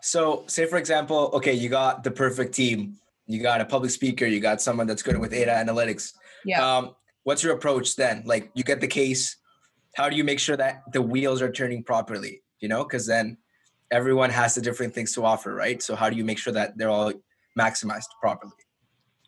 [0.01, 2.97] So, say for example, okay, you got the perfect team.
[3.27, 4.25] You got a public speaker.
[4.25, 6.13] You got someone that's good with data analytics.
[6.45, 6.65] Yeah.
[6.65, 8.23] Um, what's your approach then?
[8.25, 9.37] Like, you get the case.
[9.95, 12.41] How do you make sure that the wheels are turning properly?
[12.59, 13.37] You know, because then
[13.91, 15.81] everyone has the different things to offer, right?
[15.83, 17.13] So, how do you make sure that they're all
[17.57, 18.53] maximized properly?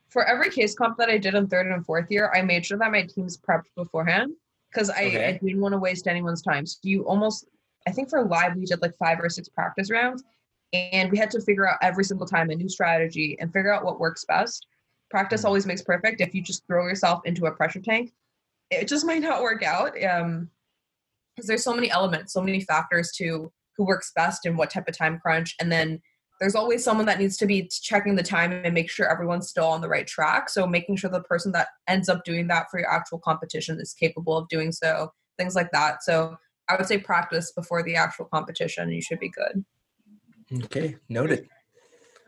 [0.10, 2.78] For every case comp that I did in third and fourth year, I made sure
[2.78, 4.34] that my team's prepped beforehand
[4.72, 5.28] because I, okay.
[5.28, 6.66] I didn't want to waste anyone's time.
[6.66, 7.46] So you almost,
[7.88, 10.24] I think for live we did like five or six practice rounds,
[10.74, 13.84] and we had to figure out every single time a new strategy and figure out
[13.84, 14.68] what works best.
[15.10, 15.48] Practice mm-hmm.
[15.48, 16.22] always makes perfect.
[16.22, 18.14] If you just throw yourself into a pressure tank,
[18.70, 20.02] it just might not work out.
[20.04, 20.50] Um,
[21.36, 24.88] because there's so many elements, so many factors to who works best and what type
[24.88, 26.02] of time crunch, and then
[26.42, 29.68] there's always someone that needs to be checking the time and make sure everyone's still
[29.68, 30.50] on the right track.
[30.50, 33.94] So making sure the person that ends up doing that for your actual competition is
[33.94, 36.02] capable of doing so, things like that.
[36.02, 36.36] So
[36.68, 38.90] I would say practice before the actual competition.
[38.90, 39.64] You should be good.
[40.66, 41.48] Okay, noted.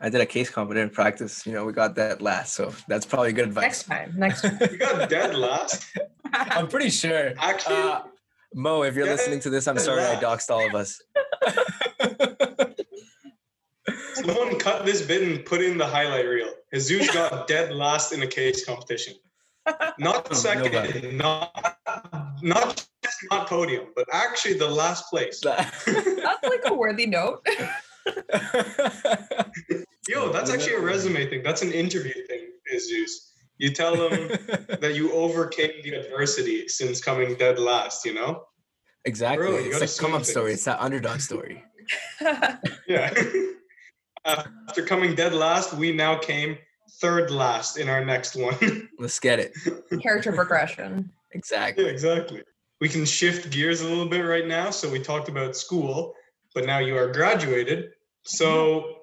[0.00, 1.44] I did a case competent practice.
[1.44, 3.62] You know, we got that last, so that's probably good advice.
[3.62, 4.58] Next time, next time.
[4.70, 5.86] you got dead last.
[6.32, 7.32] I'm pretty sure.
[7.38, 8.02] Actually, uh,
[8.54, 10.22] Mo, if you're listening to this, I'm sorry last.
[10.22, 11.00] I doxed all of us.
[14.24, 16.50] Someone cut this bit and put in the highlight reel.
[16.72, 19.14] Jesus got dead last in a case competition.
[19.98, 21.78] Not second, not
[22.42, 25.40] not just not podium, but actually the last place.
[25.40, 27.46] That's like a worthy note.
[30.08, 31.42] Yo, that's actually a resume thing.
[31.42, 33.32] That's an interview thing, Jesus.
[33.56, 34.28] You tell them
[34.80, 38.44] that you overcame the adversity since coming dead last, you know?
[39.06, 39.46] Exactly.
[39.46, 40.52] Bro, it's a come up story.
[40.52, 41.62] It's that underdog story.
[42.86, 43.14] yeah.
[44.24, 46.58] After coming dead last, we now came
[47.00, 48.88] third last in our next one.
[48.98, 49.52] Let's get it.
[50.02, 51.10] Character progression.
[51.32, 51.84] Exactly.
[51.84, 52.42] Yeah, exactly.
[52.80, 54.70] We can shift gears a little bit right now.
[54.70, 56.14] So we talked about school,
[56.54, 57.90] but now you are graduated.
[58.22, 58.98] So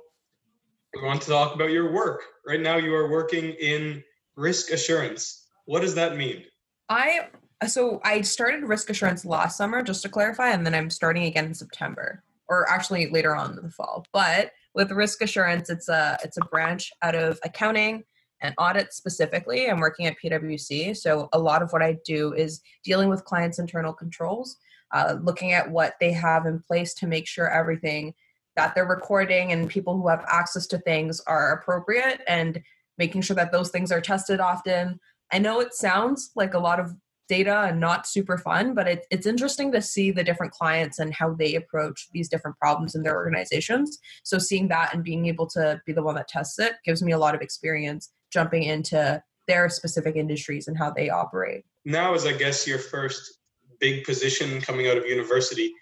[0.96, 2.22] we want to talk about your work.
[2.46, 4.04] Right now you are working in
[4.36, 5.48] risk assurance.
[5.66, 6.44] What does that mean?
[6.90, 7.28] I
[7.68, 11.46] so I started risk assurance last summer, just to clarify, and then I'm starting again
[11.46, 14.06] in September, or actually later on in the fall.
[14.12, 18.04] But with risk assurance, it's a it's a branch out of accounting
[18.42, 19.70] and audit specifically.
[19.70, 23.60] I'm working at PwC, so a lot of what I do is dealing with clients'
[23.60, 24.58] internal controls,
[24.94, 28.14] uh, looking at what they have in place to make sure everything
[28.56, 32.62] that they're recording and people who have access to things are appropriate, and
[32.98, 35.00] making sure that those things are tested often.
[35.32, 36.92] I know it sounds like a lot of
[37.32, 41.14] data and not super fun, but it, it's interesting to see the different clients and
[41.14, 44.00] how they approach these different problems in their organizations.
[44.24, 47.14] So seeing that and being able to be the one that tests it gives me
[47.14, 51.64] a lot of experience jumping into their specific industries and how they operate.
[51.86, 53.40] Now is I guess your first
[53.80, 55.74] big position coming out of university.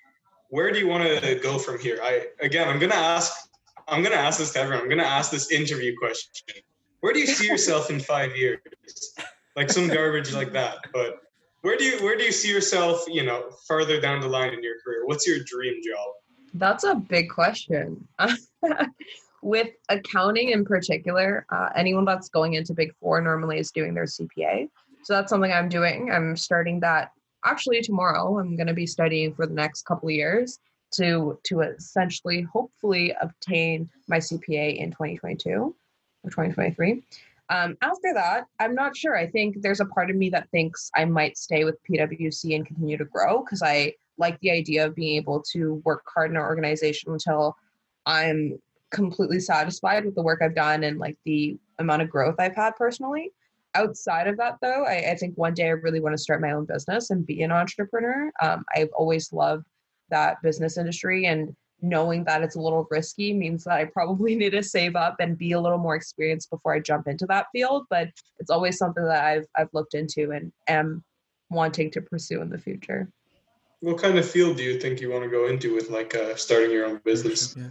[0.49, 1.99] Where do you want to go from here?
[2.03, 3.33] I again I'm gonna ask
[3.87, 4.83] I'm gonna ask this to everyone.
[4.83, 6.61] I'm gonna ask this interview question.
[6.99, 8.59] Where do you see yourself in five years?
[9.55, 10.77] Like some garbage like that.
[10.93, 11.19] But
[11.61, 14.63] where do you where do you see yourself, you know, further down the line in
[14.63, 15.05] your career?
[15.05, 16.13] What's your dream job?
[16.53, 18.07] That's a big question.
[19.41, 24.03] With accounting in particular, uh, anyone that's going into Big Four normally is doing their
[24.05, 24.69] CPA.
[25.03, 26.11] So that's something I'm doing.
[26.11, 27.11] I'm starting that
[27.45, 28.37] actually tomorrow.
[28.37, 30.59] I'm going to be studying for the next couple of years
[30.91, 35.75] to to essentially hopefully obtain my CPA in 2022
[36.23, 37.03] or 2023.
[37.49, 39.17] Um, after that, I'm not sure.
[39.17, 42.65] I think there's a part of me that thinks I might stay with PwC and
[42.65, 46.37] continue to grow because I like the idea of being able to work hard in
[46.37, 47.57] an organization until
[48.05, 48.59] I'm
[48.91, 52.75] completely satisfied with the work I've done and like the amount of growth I've had
[52.75, 53.31] personally.
[53.75, 56.51] Outside of that, though, I, I think one day I really want to start my
[56.51, 58.31] own business and be an entrepreneur.
[58.41, 59.65] Um, I've always loved
[60.09, 64.51] that business industry and knowing that it's a little risky means that I probably need
[64.51, 67.85] to save up and be a little more experienced before I jump into that field.
[67.89, 71.03] But it's always something that I've I've looked into and am
[71.49, 73.09] wanting to pursue in the future.
[73.81, 76.35] What kind of field do you think you want to go into with like uh,
[76.35, 77.55] starting your own business?
[77.57, 77.69] Yeah.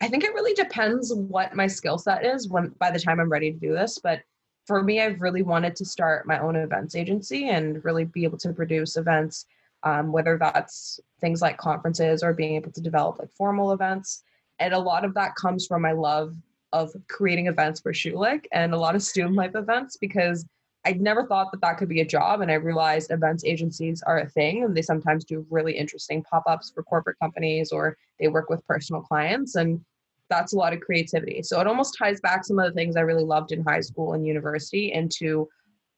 [0.00, 3.30] I think it really depends what my skill set is when by the time I'm
[3.30, 3.98] ready to do this.
[3.98, 4.20] But
[4.66, 8.38] for me, I've really wanted to start my own events agency and really be able
[8.38, 9.46] to produce events,
[9.82, 14.22] um, whether that's things like conferences or being able to develop like formal events.
[14.58, 16.34] And a lot of that comes from my love
[16.72, 20.46] of creating events for Schulich and a lot of student life events because
[20.84, 22.40] I'd never thought that that could be a job.
[22.40, 26.44] And I realized events agencies are a thing and they sometimes do really interesting pop
[26.46, 29.56] ups for corporate companies or they work with personal clients.
[29.56, 29.84] And
[30.30, 31.42] that's a lot of creativity.
[31.42, 34.12] So it almost ties back some of the things I really loved in high school
[34.12, 35.48] and university into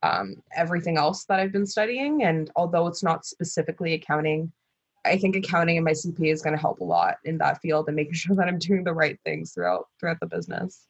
[0.03, 2.23] um, everything else that I've been studying.
[2.25, 4.53] And although it's not specifically accounting,
[5.05, 7.87] I think accounting and my CPA is going to help a lot in that field
[7.89, 10.87] and making sure that I'm doing the right things throughout throughout the business.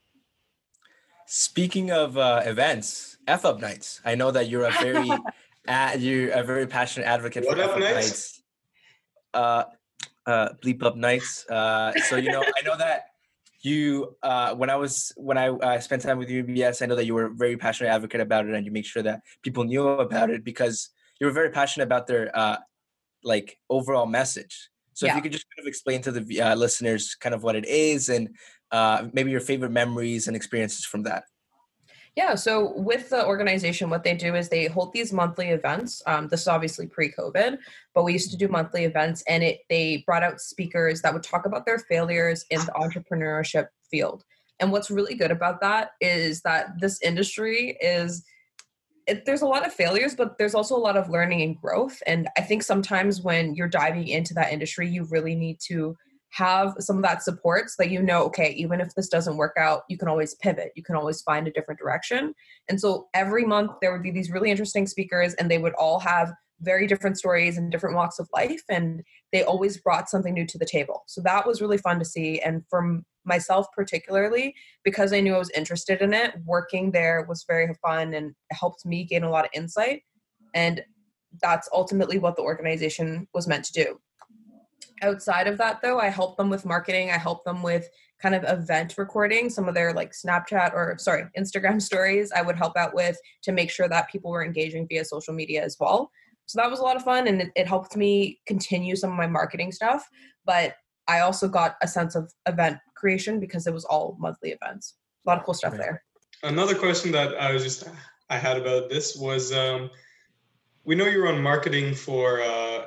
[1.27, 4.01] Speaking of uh, events, F Up Nights.
[4.05, 5.11] I know that you're a very
[5.69, 7.95] uh, you're a very passionate advocate What for F Up Nights?
[7.95, 8.43] Nights.
[9.35, 9.65] Uh,
[10.27, 11.49] uh, bleep up nights.
[11.49, 13.08] Uh, so you know, I know that
[13.61, 17.07] you uh, when I was when I uh, spent time with UBS, I know that
[17.07, 19.89] you were a very passionate advocate about it, and you make sure that people knew
[19.89, 20.91] about it because
[21.21, 22.59] you were very passionate about their uh,
[23.23, 24.71] like overall message.
[24.95, 27.55] So if you could just kind of explain to the uh, listeners kind of what
[27.55, 28.31] it is and
[28.73, 31.23] uh, maybe your favorite memories and experiences from that.
[32.19, 36.03] Yeah, so with the organization, what they do is they hold these monthly events.
[36.05, 37.59] Um, this is obviously pre-COVID,
[37.95, 41.23] but we used to do monthly events, and it they brought out speakers that would
[41.23, 44.25] talk about their failures in the entrepreneurship field.
[44.59, 48.25] And what's really good about that is that this industry is
[49.07, 52.03] it, there's a lot of failures, but there's also a lot of learning and growth.
[52.05, 55.97] And I think sometimes when you're diving into that industry, you really need to
[56.31, 59.57] have some of that support so that you know, okay, even if this doesn't work
[59.59, 60.73] out, you can always pivot.
[60.77, 62.35] You can always find a different direction.
[62.69, 65.99] And so every month there would be these really interesting speakers, and they would all
[66.01, 68.63] have very different stories and different walks of life.
[68.69, 71.05] And they always brought something new to the table.
[71.07, 72.41] So that was really fun to see.
[72.41, 77.45] And from myself, particularly, because I knew I was interested in it, working there was
[77.47, 80.03] very fun and helped me gain a lot of insight.
[80.55, 80.83] And
[81.41, 84.01] that's ultimately what the organization was meant to do.
[85.03, 87.11] Outside of that, though, I help them with marketing.
[87.11, 87.89] I help them with
[88.21, 92.33] kind of event recording, some of their like Snapchat or sorry, Instagram stories.
[92.33, 95.65] I would help out with to make sure that people were engaging via social media
[95.65, 96.11] as well.
[96.47, 99.17] So that was a lot of fun and it, it helped me continue some of
[99.17, 100.09] my marketing stuff.
[100.47, 104.95] But I also got a sense of event creation because it was all monthly events.
[105.27, 106.03] A lot of cool stuff there.
[106.43, 107.89] Another question that I was just
[108.31, 109.91] I had about this was um,
[110.85, 112.87] we know you're on marketing for uh,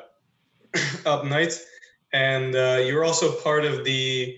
[1.06, 1.66] Up Nights,
[2.14, 4.38] and uh, you're also part of the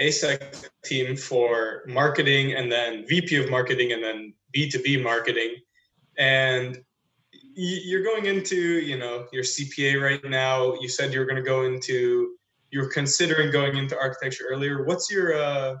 [0.00, 5.56] ASEC team for marketing, and then VP of marketing, and then B2B marketing,
[6.18, 6.82] and
[7.54, 10.74] you're going into you know your CPA right now.
[10.80, 12.36] You said you're going to go into
[12.70, 14.84] you're considering going into architecture earlier.
[14.84, 15.76] What's your uh,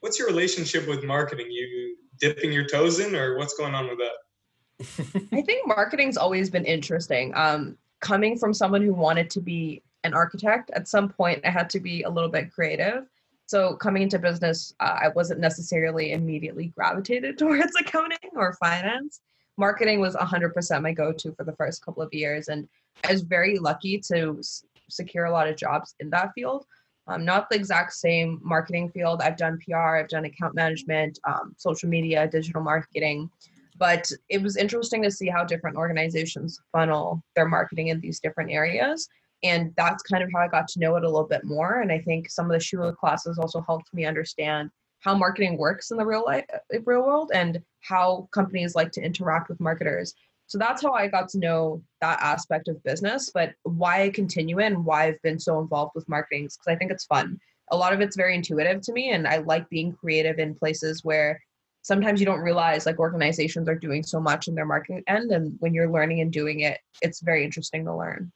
[0.00, 1.46] what's your relationship with marketing?
[1.50, 5.28] You dipping your toes in, or what's going on with that?
[5.32, 7.32] I think marketing's always been interesting.
[7.36, 11.70] Um, coming from someone who wanted to be an architect, at some point I had
[11.70, 13.06] to be a little bit creative.
[13.46, 19.20] So coming into business, uh, I wasn't necessarily immediately gravitated towards accounting or finance.
[19.58, 22.66] Marketing was 100% my go-to for the first couple of years, and
[23.04, 26.64] I was very lucky to s- secure a lot of jobs in that field.
[27.06, 29.20] Um, not the exact same marketing field.
[29.20, 33.30] I've done PR, I've done account management, um, social media, digital marketing
[33.78, 38.50] but it was interesting to see how different organizations funnel their marketing in these different
[38.50, 39.08] areas
[39.42, 41.80] And that's kind of how I got to know it a little bit more.
[41.80, 45.90] And I think some of the Schulich classes also helped me understand how marketing works
[45.90, 50.14] in the real life, uh, real world, and how companies like to interact with marketers.
[50.46, 53.30] So that's how I got to know that aspect of business.
[53.32, 56.76] But why I continue and why I've been so involved with marketing is because I
[56.76, 57.38] think it's fun.
[57.72, 61.02] A lot of it's very intuitive to me, and I like being creative in places
[61.04, 61.40] where
[61.82, 65.32] sometimes you don't realize like organizations are doing so much in their marketing end.
[65.32, 68.30] And when you're learning and doing it, it's very interesting to learn.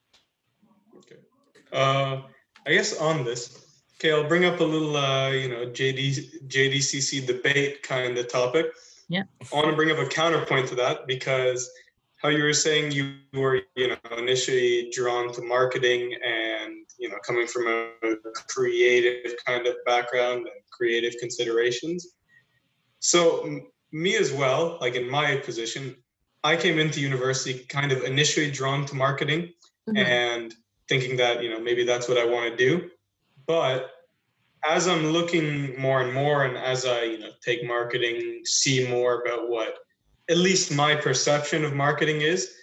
[1.72, 2.22] Uh,
[2.66, 7.26] I guess on this, okay, I'll bring up a little, uh, you know, JD, JDCC
[7.26, 8.66] debate kind of topic.
[9.09, 9.22] Yeah.
[9.40, 11.70] I want to bring up a counterpoint to that because
[12.16, 17.16] how you were saying you were, you know, initially drawn to marketing and, you know,
[17.24, 17.92] coming from a
[18.48, 22.16] creative kind of background and creative considerations.
[22.98, 23.61] So
[23.92, 25.94] me as well, like in my position,
[26.42, 29.52] I came into university kind of initially drawn to marketing
[29.88, 29.96] mm-hmm.
[29.96, 30.55] and
[30.88, 32.90] thinking that, you know, maybe that's what I want to do.
[33.46, 33.90] But
[34.64, 39.22] as I'm looking more and more and as I, you know, take marketing, see more
[39.22, 39.77] about what
[40.29, 42.55] at least my perception of marketing is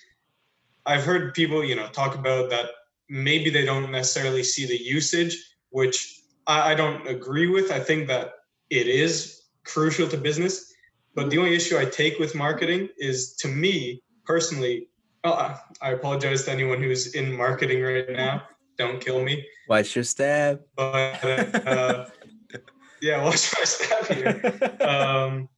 [0.85, 2.69] i've heard people you know talk about that
[3.09, 5.37] maybe they don't necessarily see the usage
[5.69, 8.33] which I, I, don't agree with i think that
[8.69, 10.73] it is crucial to business
[11.15, 14.87] but the only issue i take with marketing is to me personally
[15.23, 18.43] oh, i apologize to anyone who's in marketing right now
[18.77, 21.23] don't kill me watch your step but
[21.67, 22.05] uh,
[23.01, 25.49] yeah watch my step here um,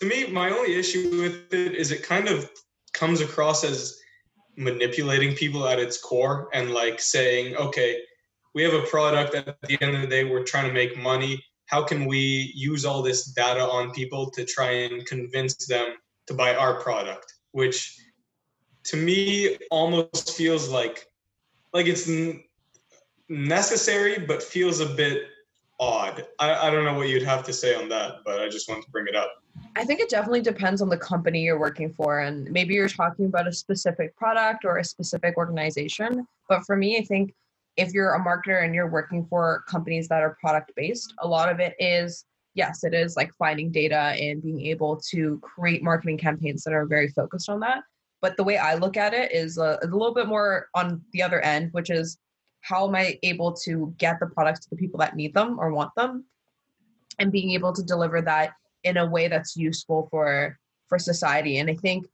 [0.00, 2.50] to me, my only issue with it is it kind of
[2.94, 3.98] comes across as
[4.56, 8.00] manipulating people at its core and like saying, okay,
[8.54, 11.42] we have a product at the end of the day, we're trying to make money.
[11.66, 15.94] How can we use all this data on people to try and convince them
[16.26, 17.32] to buy our product?
[17.52, 17.96] Which
[18.84, 21.06] to me almost feels like
[21.72, 22.10] like it's
[23.28, 25.28] necessary but feels a bit
[25.78, 26.26] odd.
[26.38, 28.84] I, I don't know what you'd have to say on that, but I just want
[28.84, 29.42] to bring it up.
[29.76, 32.20] I think it definitely depends on the company you're working for.
[32.20, 36.26] And maybe you're talking about a specific product or a specific organization.
[36.48, 37.34] But for me, I think
[37.76, 41.50] if you're a marketer and you're working for companies that are product based, a lot
[41.50, 46.18] of it is, yes, it is like finding data and being able to create marketing
[46.18, 47.82] campaigns that are very focused on that.
[48.20, 51.22] But the way I look at it is a, a little bit more on the
[51.22, 52.18] other end, which is
[52.62, 55.72] how am I able to get the products to the people that need them or
[55.72, 56.24] want them?
[57.18, 58.52] And being able to deliver that
[58.84, 61.58] in a way that's useful for for society.
[61.58, 62.06] And i think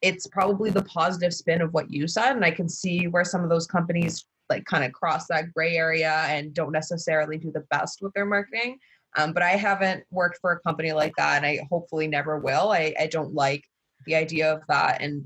[0.00, 3.44] it's probably the positive spin of what you said and i can see where some
[3.44, 7.64] of those companies like kind of cross that gray area and don't necessarily do the
[7.70, 8.78] best with their marketing.
[9.16, 12.72] Um, but i haven't worked for a company like that and i hopefully never will.
[12.72, 13.64] I, I don't like
[14.06, 15.24] the idea of that and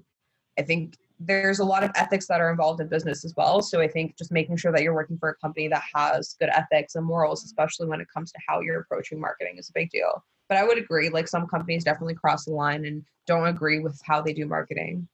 [0.58, 3.80] i think there's a lot of ethics that are involved in business as well so
[3.80, 6.94] i think just making sure that you're working for a company that has good ethics
[6.94, 10.22] and morals especially when it comes to how you're approaching marketing is a big deal
[10.48, 14.00] but I would agree, like some companies definitely cross the line and don't agree with
[14.04, 15.08] how they do marketing.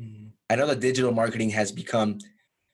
[0.00, 0.28] Mm-hmm.
[0.50, 2.18] I know that digital marketing has become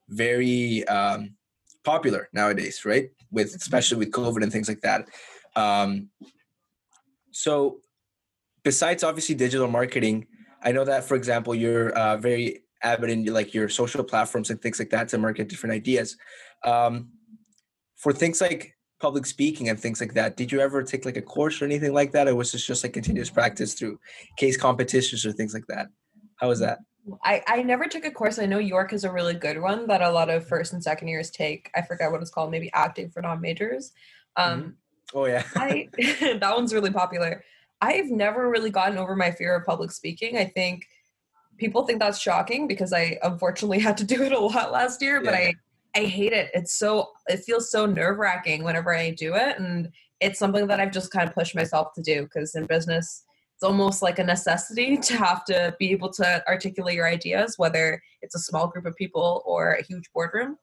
[0.08, 1.34] very um,
[1.82, 3.10] popular nowadays, right?
[3.30, 3.56] With mm-hmm.
[3.56, 5.06] especially with COVID and things like that.
[5.56, 6.10] Um,
[7.30, 7.80] so,
[8.62, 10.26] besides obviously digital marketing,
[10.64, 14.60] I know that for example, you're uh, very avid in like your social platforms and
[14.60, 16.16] things like that to market different ideas.
[16.64, 17.10] Um,
[17.96, 20.36] for things like public speaking and things like that.
[20.36, 22.82] Did you ever take like a course or anything like that, or was this just
[22.82, 23.98] like continuous practice through
[24.36, 25.88] case competitions or things like that?
[26.36, 26.78] How was that?
[27.22, 28.38] I, I never took a course.
[28.38, 31.08] I know York is a really good one that a lot of first and second
[31.08, 31.70] years take.
[31.76, 33.92] I forget what it's called, maybe acting for non majors.
[34.36, 35.18] Um, mm-hmm.
[35.18, 35.44] Oh, yeah.
[35.54, 35.88] I,
[36.40, 37.44] that one's really popular.
[37.84, 40.38] I've never really gotten over my fear of public speaking.
[40.38, 40.86] I think
[41.58, 45.16] people think that's shocking because I unfortunately had to do it a lot last year,
[45.22, 45.30] yeah.
[45.30, 45.54] but I
[45.96, 46.50] I hate it.
[46.54, 50.80] It's so it feels so nerve wracking whenever I do it, and it's something that
[50.80, 54.24] I've just kind of pushed myself to do because in business it's almost like a
[54.24, 58.86] necessity to have to be able to articulate your ideas, whether it's a small group
[58.86, 60.56] of people or a huge boardroom.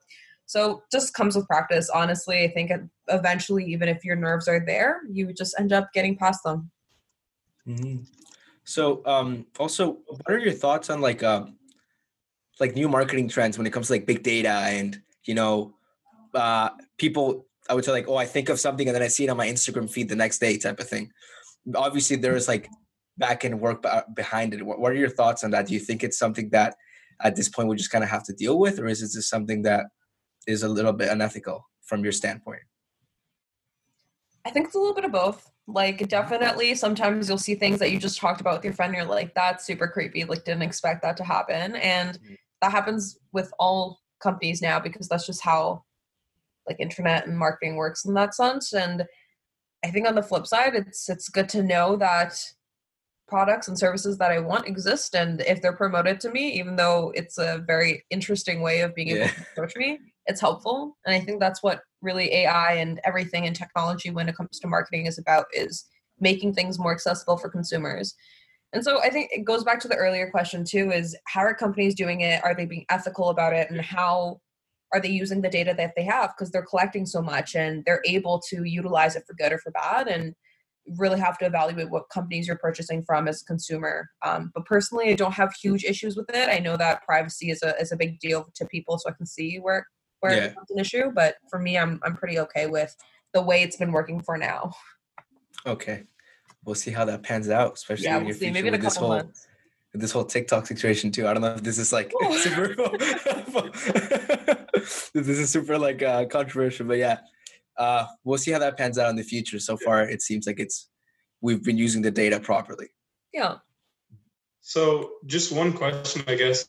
[0.45, 1.89] So just comes with practice.
[1.89, 2.71] Honestly, I think
[3.07, 6.69] eventually, even if your nerves are there, you just end up getting past them.
[7.67, 8.03] Mm-hmm.
[8.63, 11.45] So, um, also, what are your thoughts on like, uh,
[12.59, 15.73] like new marketing trends when it comes to like big data and you know,
[16.33, 19.25] uh, people, I would say like, oh, I think of something and then I see
[19.25, 21.11] it on my Instagram feed the next day type of thing.
[21.75, 22.69] Obviously, there is like
[23.17, 23.85] back end work
[24.15, 24.65] behind it.
[24.65, 25.67] What, what are your thoughts on that?
[25.67, 26.75] Do you think it's something that
[27.21, 29.29] at this point we just kind of have to deal with, or is it just
[29.29, 29.85] something that
[30.47, 32.61] is a little bit unethical from your standpoint?
[34.43, 35.50] I think it's a little bit of both.
[35.67, 38.93] Like, definitely, sometimes you'll see things that you just talked about with your friend.
[38.93, 40.25] And you're like, that's super creepy.
[40.25, 41.75] Like, didn't expect that to happen.
[41.75, 42.33] And mm-hmm.
[42.61, 45.83] that happens with all companies now because that's just how
[46.67, 48.73] like internet and marketing works in that sense.
[48.73, 49.05] And
[49.83, 52.39] I think on the flip side, it's it's good to know that
[53.27, 57.11] products and services that I want exist, and if they're promoted to me, even though
[57.15, 59.31] it's a very interesting way of being able yeah.
[59.31, 59.99] to approach me,
[60.31, 60.97] it's helpful.
[61.05, 64.67] And I think that's what really AI and everything in technology when it comes to
[64.67, 65.85] marketing is about is
[66.19, 68.15] making things more accessible for consumers.
[68.73, 71.53] And so I think it goes back to the earlier question too is how are
[71.53, 72.43] companies doing it?
[72.43, 73.69] Are they being ethical about it?
[73.69, 74.39] And how
[74.93, 76.31] are they using the data that they have?
[76.35, 79.71] Because they're collecting so much and they're able to utilize it for good or for
[79.71, 80.07] bad.
[80.07, 80.33] And
[80.97, 84.09] really have to evaluate what companies you're purchasing from as a consumer.
[84.25, 86.49] Um, but personally, I don't have huge issues with it.
[86.49, 89.25] I know that privacy is a is a big deal to people, so I can
[89.25, 89.87] see where
[90.21, 90.53] where yeah.
[90.61, 91.11] it's an issue.
[91.13, 92.95] But for me, I'm I'm pretty okay with
[93.33, 94.71] the way it's been working for now.
[95.65, 96.03] Okay,
[96.65, 99.47] we'll see how that pans out, especially yeah, in we'll future with this whole months.
[99.93, 101.27] this whole TikTok situation too.
[101.27, 102.75] I don't know if this is like super.
[105.13, 107.19] this is super like uh, controversial, but yeah,
[107.77, 109.59] uh, we'll see how that pans out in the future.
[109.59, 110.89] So far, it seems like it's
[111.41, 112.87] we've been using the data properly.
[113.33, 113.57] Yeah.
[114.61, 116.67] So, just one question, I guess,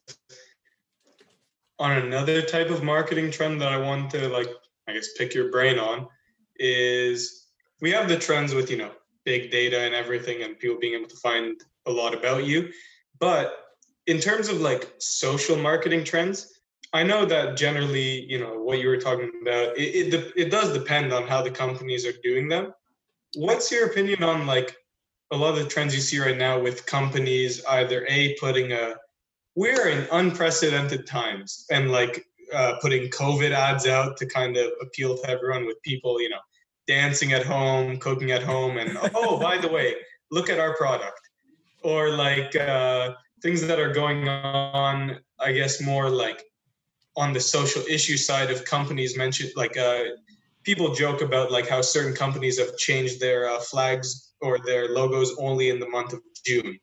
[1.82, 4.48] on another type of marketing trend that I want to like,
[4.88, 6.06] I guess, pick your brain on
[6.56, 7.48] is
[7.80, 8.92] we have the trends with you know
[9.24, 12.70] big data and everything, and people being able to find a lot about you,
[13.18, 13.58] but
[14.06, 16.52] in terms of like social marketing trends
[16.92, 20.74] I know that generally, you know, what you were talking about, it, it, it does
[20.74, 22.74] depend on how the companies are doing them.
[23.34, 24.76] What's your opinion on like
[25.30, 28.96] a lot of the trends you see right now with companies either a putting a
[29.54, 35.16] we're in unprecedented times and like uh, putting COVID ads out to kind of appeal
[35.16, 36.40] to everyone with people, you know,
[36.86, 39.94] dancing at home, cooking at home, and oh, by the way,
[40.30, 41.20] look at our product,
[41.82, 45.18] or like uh, things that are going on.
[45.38, 46.44] I guess more like
[47.16, 50.04] on the social issue side of companies mentioned like uh,
[50.62, 55.34] people joke about like how certain companies have changed their uh, flags or their logos
[55.38, 56.78] only in the month of june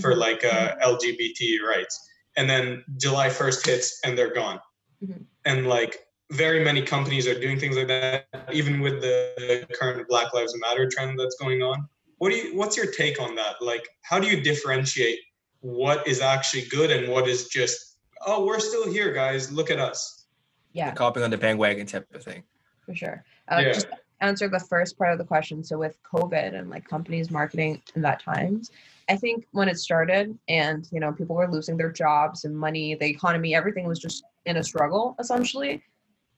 [0.00, 0.20] for mm-hmm.
[0.20, 4.60] like uh, lgbt rights and then july 1st hits and they're gone
[5.02, 5.22] mm-hmm.
[5.44, 10.32] and like very many companies are doing things like that even with the current black
[10.32, 11.86] lives matter trend that's going on
[12.18, 15.18] what do you what's your take on that like how do you differentiate
[15.60, 17.92] what is actually good and what is just
[18.26, 19.52] oh, we're still here, guys.
[19.52, 20.26] Look at us.
[20.72, 20.90] Yeah.
[20.90, 22.42] The copying on the bandwagon type of thing.
[22.84, 23.24] For sure.
[23.50, 23.72] Uh, yeah.
[23.72, 23.86] Just
[24.22, 25.62] answer the first part of the question.
[25.62, 28.70] So with COVID and like companies marketing in that times,
[29.08, 32.94] I think when it started and you know people were losing their jobs and money,
[32.94, 35.82] the economy, everything was just in a struggle essentially.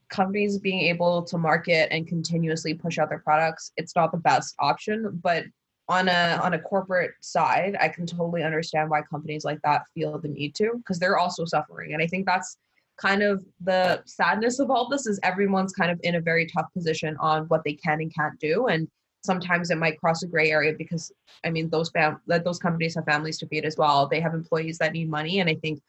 [0.09, 4.55] Companies being able to market and continuously push out their products, it's not the best
[4.59, 5.45] option, but
[5.89, 10.19] on a on a corporate side i can totally understand why companies like that feel
[10.19, 12.57] the need to because they're also suffering and i think that's
[12.97, 16.73] kind of the sadness of all this is everyone's kind of in a very tough
[16.73, 18.67] position on what they can and can't do.
[18.67, 18.89] And
[19.23, 21.11] sometimes it might cross a gray area because
[21.45, 24.07] i mean those fam- those companies have families to feed as well.
[24.07, 25.41] They have employees that need money.
[25.41, 25.81] And i think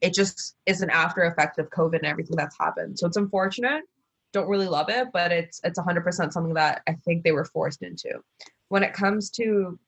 [0.00, 2.98] it just is an after effect of covid and everything that's happened.
[2.98, 3.84] So it's unfortunate.
[4.32, 7.82] Don't really love it but it's it's 100% something that i think they were forced
[7.82, 8.12] into.
[8.68, 9.78] When it comes to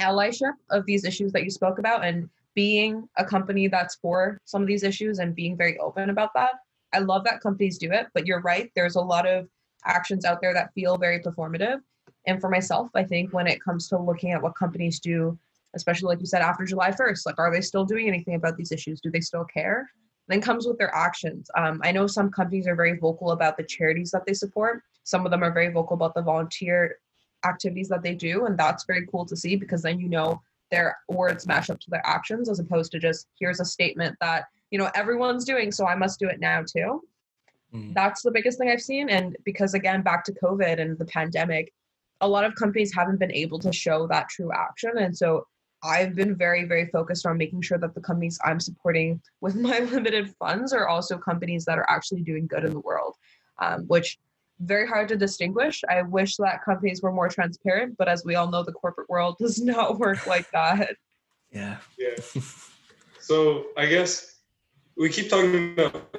[0.00, 4.62] allyship of these issues that you spoke about and being a company that's for some
[4.62, 6.52] of these issues and being very open about that.
[6.92, 8.70] I love that companies do it, but you're right.
[8.74, 9.48] There's a lot of
[9.84, 11.80] actions out there that feel very performative.
[12.26, 15.38] And for myself, I think when it comes to looking at what companies do,
[15.74, 18.72] especially like you said, after July 1st, like, are they still doing anything about these
[18.72, 19.00] issues?
[19.00, 19.88] Do they still care?
[20.26, 21.48] Then comes with their actions.
[21.56, 24.82] Um, I know some companies are very vocal about the charities that they support.
[25.04, 26.96] Some of them are very vocal about the volunteer
[27.44, 30.40] activities that they do and that's very cool to see because then you know
[30.70, 34.44] their words match up to their actions as opposed to just here's a statement that
[34.70, 37.02] you know everyone's doing so i must do it now too
[37.74, 37.94] mm.
[37.94, 41.72] that's the biggest thing i've seen and because again back to covid and the pandemic
[42.20, 45.46] a lot of companies haven't been able to show that true action and so
[45.82, 49.80] i've been very very focused on making sure that the companies i'm supporting with my
[49.80, 53.16] limited funds are also companies that are actually doing good in the world
[53.58, 54.18] um, which
[54.60, 55.82] very hard to distinguish.
[55.88, 59.36] I wish that companies were more transparent, but as we all know, the corporate world
[59.40, 60.96] does not work like that.
[61.50, 61.78] Yeah.
[61.98, 62.16] Yeah.
[63.20, 64.36] so I guess
[64.96, 66.10] we keep talking about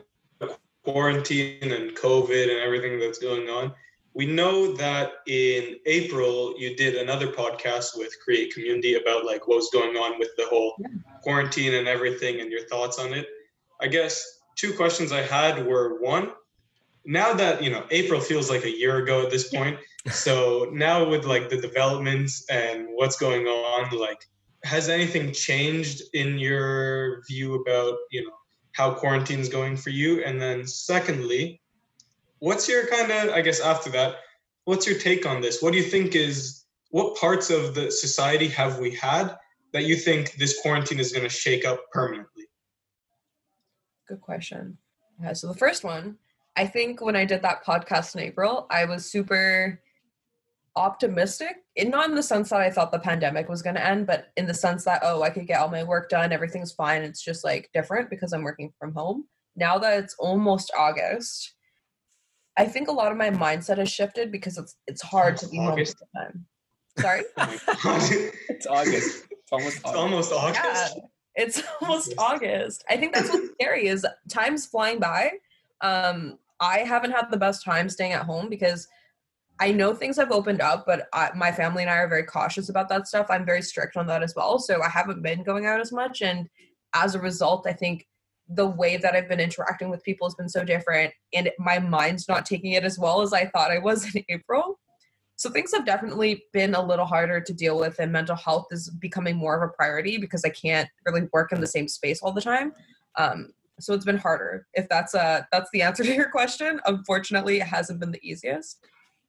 [0.84, 3.74] quarantine and COVID and everything that's going on.
[4.14, 9.70] We know that in April you did another podcast with Create Community about like what's
[9.70, 10.88] going on with the whole yeah.
[11.22, 13.28] quarantine and everything and your thoughts on it.
[13.80, 16.32] I guess two questions I had were one,
[17.06, 19.78] now that you know april feels like a year ago at this point
[20.12, 24.28] so now with like the developments and what's going on like
[24.64, 28.34] has anything changed in your view about you know
[28.74, 31.62] how quarantine's going for you, and then secondly,
[32.40, 34.16] what's your kind of I guess after that,
[34.66, 35.62] what's your take on this?
[35.62, 39.36] What do you think is what parts of the society have we had
[39.74, 42.46] that you think this quarantine is going to shake up permanently?
[44.08, 44.78] Good question.
[45.22, 46.18] Yeah, so the first one,
[46.56, 49.80] I think when I did that podcast in April, I was super
[50.76, 54.08] optimistic in not in the sense that I thought the pandemic was going to end,
[54.08, 57.02] but in the sense that oh, I could get all my work done, everything's fine.
[57.02, 59.26] It's just like different because I'm working from home.
[59.56, 61.54] Now that it's almost August,
[62.58, 65.60] I think a lot of my mindset has shifted because it's it's hard to be
[65.60, 65.98] August.
[66.00, 66.46] home all the time.
[67.00, 69.28] Sorry, oh it's August.
[69.32, 69.88] It's almost August.
[69.88, 70.96] It's almost August.
[70.96, 71.04] Yeah,
[71.36, 72.84] it's almost August.
[72.90, 75.32] I think that's what's scary is time's flying by.
[75.82, 78.88] Um, I haven't had the best time staying at home because
[79.60, 82.70] I know things have opened up, but I, my family and I are very cautious
[82.70, 83.28] about that stuff.
[83.30, 84.58] I'm very strict on that as well.
[84.60, 86.22] So I haven't been going out as much.
[86.22, 86.48] And
[86.96, 88.08] as a result, I think
[88.48, 91.14] the way that I've been interacting with people has been so different.
[91.34, 94.80] And my mind's not taking it as well as I thought I was in April.
[95.36, 98.92] So things have definitely been a little harder to deal with, and mental health is
[98.92, 102.32] becoming more of a priority because I can't really work in the same space all
[102.32, 102.74] the time.
[103.18, 103.52] Um,
[103.82, 104.68] so it's been harder.
[104.74, 108.80] If that's a that's the answer to your question, unfortunately, it hasn't been the easiest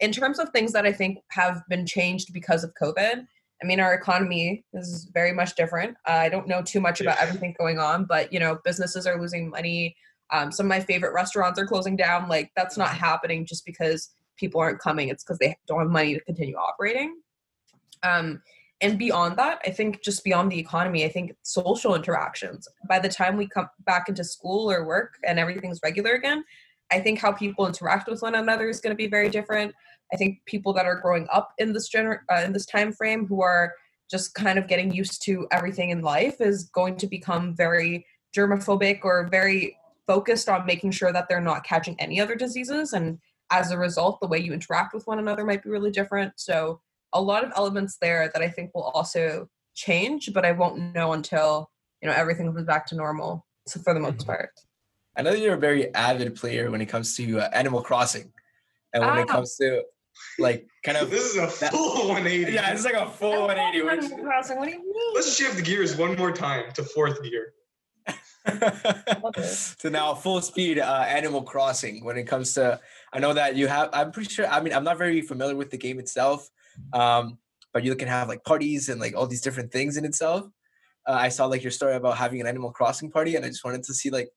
[0.02, 3.24] in terms of things that I think have been changed because of COVID,
[3.62, 5.96] I mean, our economy is very much different.
[6.08, 9.20] Uh, I don't know too much about everything going on, but you know, businesses are
[9.20, 9.96] losing money.
[10.32, 12.28] Um, some of my favorite restaurants are closing down.
[12.28, 15.08] Like that's not happening just because people aren't coming.
[15.08, 17.20] It's because they don't have money to continue operating.
[18.02, 18.42] Um,
[18.82, 22.66] and beyond that, I think just beyond the economy, I think social interactions.
[22.88, 26.44] By the time we come back into school or work and everything's regular again,
[26.90, 29.72] I think how people interact with one another is going to be very different.
[30.12, 33.26] I think people that are growing up in this gener- uh, in this time frame
[33.26, 33.72] who are
[34.10, 38.04] just kind of getting used to everything in life is going to become very
[38.36, 39.76] germophobic or very
[40.06, 43.18] focused on making sure that they're not catching any other diseases and
[43.50, 46.80] as a result the way you interact with one another might be really different so
[47.12, 51.12] a lot of elements there that i think will also change but i won't know
[51.12, 54.26] until you know everything comes back to normal so for the most mm-hmm.
[54.26, 54.50] part
[55.16, 58.32] i know you're a very avid player when it comes to uh, animal crossing
[58.92, 59.22] and when ah.
[59.22, 59.82] it comes to
[60.38, 61.10] like kind of.
[61.12, 62.52] This is a full 180.
[62.52, 63.82] Yeah, it's like a full 180.
[63.82, 64.58] Which, Animal Crossing.
[64.58, 65.14] what do you mean?
[65.14, 67.54] Let's shift the gears one more time to fourth gear.
[69.78, 72.80] to now full speed uh, Animal Crossing when it comes to.
[73.12, 73.90] I know that you have.
[73.92, 74.46] I'm pretty sure.
[74.46, 76.48] I mean, I'm not very familiar with the game itself,
[76.92, 77.38] um,
[77.72, 80.46] but you can have like parties and like all these different things in itself.
[81.06, 83.64] Uh, I saw like your story about having an Animal Crossing party, and I just
[83.64, 84.28] wanted to see like,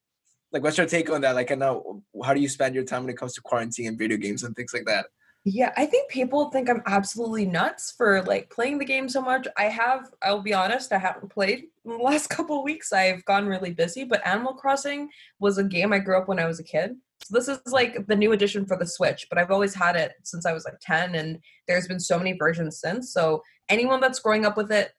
[0.52, 1.34] like what's your take on that?
[1.34, 3.98] Like, I know how do you spend your time when it comes to quarantine and
[3.98, 5.06] video games and things like that?
[5.48, 9.46] Yeah, I think people think I'm absolutely nuts for like playing the game so much.
[9.56, 12.92] I have, I'll be honest, I haven't played in the last couple weeks.
[12.92, 15.08] I've gone really busy, but Animal Crossing
[15.38, 16.96] was a game I grew up when I was a kid.
[17.24, 20.12] So this is like the new edition for the Switch, but I've always had it
[20.22, 23.12] since I was like 10 and there's been so many versions since.
[23.12, 24.92] So anyone that's growing up with it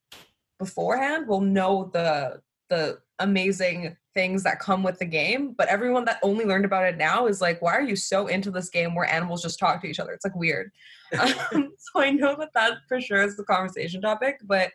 [0.59, 6.19] beforehand will know the the amazing things that come with the game but everyone that
[6.21, 9.11] only learned about it now is like why are you so into this game where
[9.11, 10.71] animals just talk to each other it's like weird
[11.19, 14.71] um, so i know that that for sure is the conversation topic but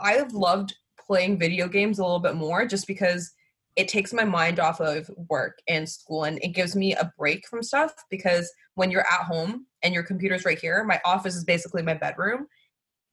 [0.00, 3.32] i have loved playing video games a little bit more just because
[3.76, 7.46] it takes my mind off of work and school and it gives me a break
[7.46, 11.44] from stuff because when you're at home and your computer's right here my office is
[11.44, 12.46] basically my bedroom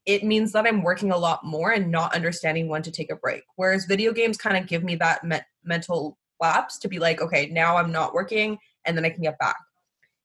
[0.06, 3.16] it means that I'm working a lot more and not understanding when to take a
[3.16, 3.44] break.
[3.56, 7.48] Whereas video games kind of give me that me- mental lapse to be like, okay,
[7.48, 9.56] now I'm not working and then I can get back.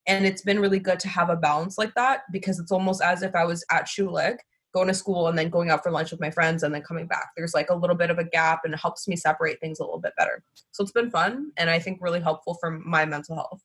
[0.07, 3.22] And it's been really good to have a balance like that because it's almost as
[3.22, 4.39] if I was at Schulich
[4.75, 7.07] going to school and then going out for lunch with my friends and then coming
[7.07, 7.31] back.
[7.37, 9.85] There's like a little bit of a gap and it helps me separate things a
[9.85, 10.43] little bit better.
[10.73, 13.62] So it's been fun and I think really helpful for my mental health.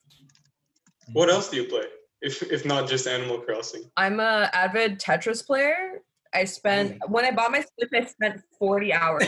[1.12, 1.86] What else do you play?
[2.24, 3.84] if if not just Animal Crossing?
[3.98, 6.02] I'm a avid Tetris player.
[6.34, 7.10] I spent mm.
[7.10, 9.28] when I bought my Switch, I spent 40 hours.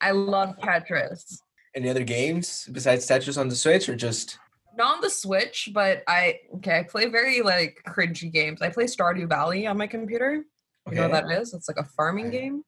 [0.00, 1.38] I love Tetris.
[1.74, 4.38] Any other games besides Tetris on the Switch, or just?
[4.76, 6.80] Not on the Switch, but I okay.
[6.80, 8.60] I play very like cringy games.
[8.60, 10.44] I play Stardew Valley on my computer.
[10.86, 10.96] Okay.
[10.96, 11.54] You know what that is?
[11.54, 12.38] It's like a farming okay.
[12.38, 12.64] game.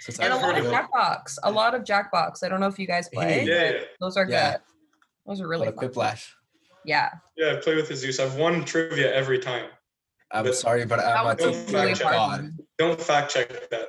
[0.00, 1.38] so and a lot of Jackbox.
[1.42, 2.44] A lot of Jackbox.
[2.44, 3.44] I don't know if you guys play.
[3.44, 4.52] Yeah, those are yeah.
[4.52, 4.60] good.
[5.26, 5.68] Those are really.
[5.68, 6.28] Quiplash.
[6.84, 7.10] Yeah.
[7.36, 8.20] Yeah, I play with Jesus.
[8.20, 9.66] I've won trivia every time.
[10.30, 12.52] I'm but sorry, but I'm a TKO god.
[12.78, 13.88] Don't fact check that.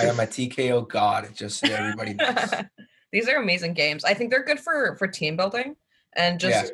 [0.00, 2.54] I am a TKO god, just so everybody knows.
[3.12, 4.04] These are amazing games.
[4.04, 5.76] I think they're good for for team building
[6.14, 6.70] and just yeah.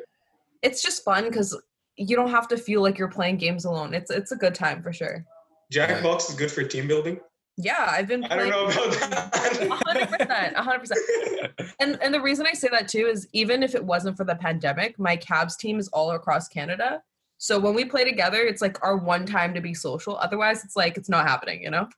[0.61, 1.59] it's just fun because
[1.95, 3.93] you don't have to feel like you're playing games alone.
[3.93, 5.25] It's it's a good time for sure.
[5.73, 7.19] Jackbox is good for team building.
[7.57, 9.33] Yeah, I've been I don't know about that.
[9.85, 11.75] hundred percent, hundred percent.
[11.79, 14.35] And and the reason I say that too is even if it wasn't for the
[14.35, 17.01] pandemic, my CABS team is all across Canada.
[17.39, 20.17] So when we play together, it's like our one time to be social.
[20.17, 21.63] Otherwise, it's like it's not happening.
[21.63, 21.89] You know?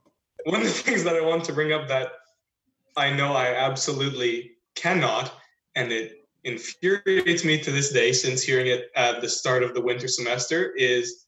[0.45, 2.11] One of the things that I want to bring up that
[2.95, 5.34] I know I absolutely cannot,
[5.76, 9.82] and it infuriates me to this day since hearing it at the start of the
[9.82, 11.26] winter semester, is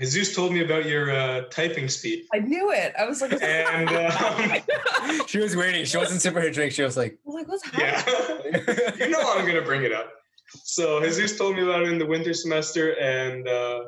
[0.00, 2.24] Jesus told me about your uh, typing speed.
[2.34, 2.92] I knew it.
[2.98, 5.84] I was like, And um, she was waiting.
[5.84, 6.72] She wasn't sipping her drink.
[6.72, 8.64] She was like, I was like, what's happening?
[8.66, 10.12] yeah, you know I'm gonna bring it up.
[10.64, 13.84] So Jesus told me about it in the winter semester, and uh,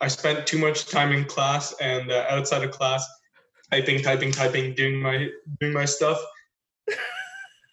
[0.00, 3.06] I spent too much time in class and uh, outside of class,
[3.70, 5.28] typing, typing, typing, doing my
[5.60, 6.20] doing my stuff.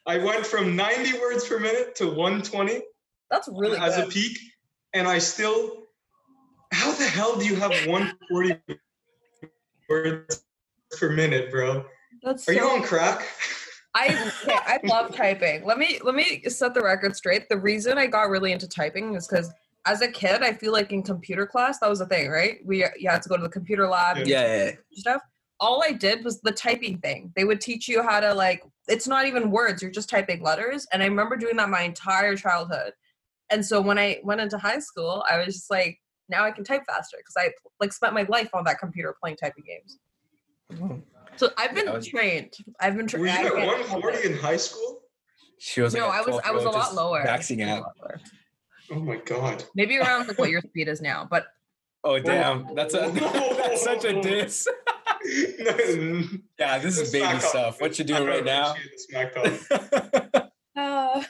[0.06, 2.82] I went from 90 words per minute to 120
[3.30, 4.38] That's really as a peak,
[4.94, 5.87] and I still.
[6.72, 8.60] How the hell do you have 140
[9.90, 10.44] words
[11.00, 11.86] per minute, bro?
[12.24, 13.28] That's Are you on crack?
[13.96, 15.66] I I love typing.
[15.66, 17.50] Let me let me set the record straight.
[17.50, 19.52] The reason I got really into typing is because
[19.86, 22.58] as a kid, I feel like in computer class that was a thing, right?
[22.66, 24.22] We you had to go to the computer lab, Yeah.
[24.22, 25.00] and yeah, yeah, yeah.
[25.00, 25.22] stuff.
[25.60, 27.32] All I did was the typing thing.
[27.36, 28.64] They would teach you how to like.
[28.88, 30.86] It's not even words; you're just typing letters.
[30.94, 32.94] And I remember doing that my entire childhood.
[33.50, 35.98] And so when I went into high school, I was just like,
[36.30, 39.38] now I can type faster because I like spent my life on that computer playing
[39.38, 39.98] typing games.
[41.38, 42.54] So I've been Yeah, was- trained.
[42.80, 43.48] I've been Were you trained.
[43.48, 45.02] at 140 in high school?
[45.60, 47.24] She was like No, a I was I was a lot lower.
[47.24, 47.94] Maxing I was a out.
[48.02, 48.22] lower.
[48.92, 49.64] Oh my god.
[49.76, 51.46] Maybe around like what your speed is now, but
[52.04, 53.10] Oh damn, that's a
[53.58, 54.68] that's such a diss.
[56.60, 57.42] Yeah, this is baby talk.
[57.42, 57.82] stuff.
[57.82, 58.72] What you I doing right now?
[58.72, 60.52] appreciate the smack talk.
[60.78, 61.24] uh,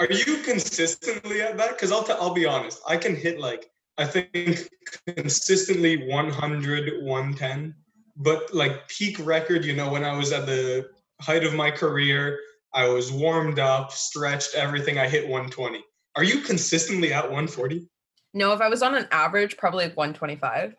[0.00, 1.70] Are you consistently at that?
[1.70, 2.80] Because I'll t- I'll be honest.
[2.88, 4.68] I can hit like I think
[5.16, 7.74] consistently 100, 110,
[8.16, 9.64] but like peak record.
[9.64, 10.88] You know, when I was at the
[11.20, 12.38] height of my career,
[12.72, 14.98] I was warmed up, stretched, everything.
[14.98, 15.84] I hit 120.
[16.16, 17.88] Are you consistently at 140?
[18.36, 20.74] no, if I was on an average, probably like 125.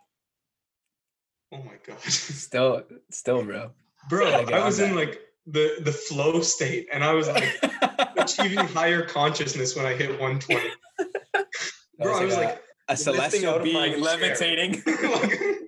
[1.53, 3.72] Oh my god, Still, still, bro.
[4.09, 4.30] bro!
[4.45, 4.95] Gotta I was in that.
[4.95, 7.47] like the the flow state, and I was like
[8.18, 10.70] achieving higher consciousness when I hit 120.
[11.97, 14.82] Bro, I was like, a, a lifting celestial out of my being levitating.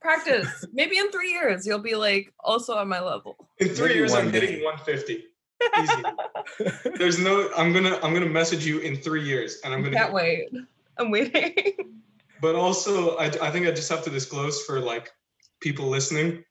[0.00, 0.66] Practice.
[0.72, 3.36] Maybe in three years you'll be like also on my level.
[3.58, 4.40] in three Maybe years, one I'm day.
[4.40, 5.24] hitting 150.
[5.80, 6.02] Easy.
[6.98, 7.48] There's no.
[7.56, 7.98] I'm gonna.
[8.02, 9.94] I'm gonna message you in three years, and I'm gonna.
[9.96, 10.48] Can't hit- wait.
[10.98, 11.54] I'm waiting.
[12.40, 15.12] But also, I, I think I just have to disclose for like
[15.60, 16.44] people listening.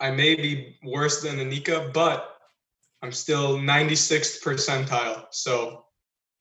[0.00, 2.36] I may be worse than Anika, but
[3.00, 5.26] I'm still 96th percentile.
[5.30, 5.84] So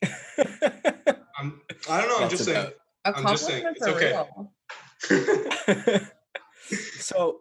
[0.03, 0.93] I'm.
[1.89, 2.15] I don't know.
[2.15, 2.71] I'm That's just saying.
[3.05, 4.25] I'm just saying, it's okay.
[6.99, 7.39] so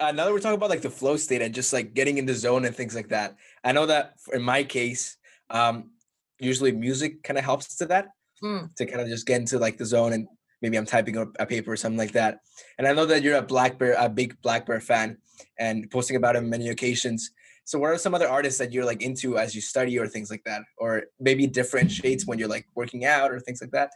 [0.00, 2.26] uh, now that we're talking about like the flow state and just like getting in
[2.26, 5.16] the zone and things like that, I know that for, in my case,
[5.50, 5.90] um,
[6.38, 8.08] usually music kind of helps to that
[8.42, 8.72] Mm.
[8.76, 10.28] to kind of just get into like the zone and
[10.62, 12.38] maybe I'm typing a, a paper or something like that.
[12.78, 15.18] And I know that you're a blackbear, a big blackbear fan,
[15.58, 17.30] and posting about him many occasions.
[17.68, 20.30] So, what are some other artists that you're like into as you study or things
[20.30, 23.90] like that, or maybe differentiates when you're like working out or things like that?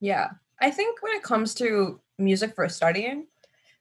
[0.00, 0.28] Yeah.
[0.60, 3.26] I think when it comes to music for studying,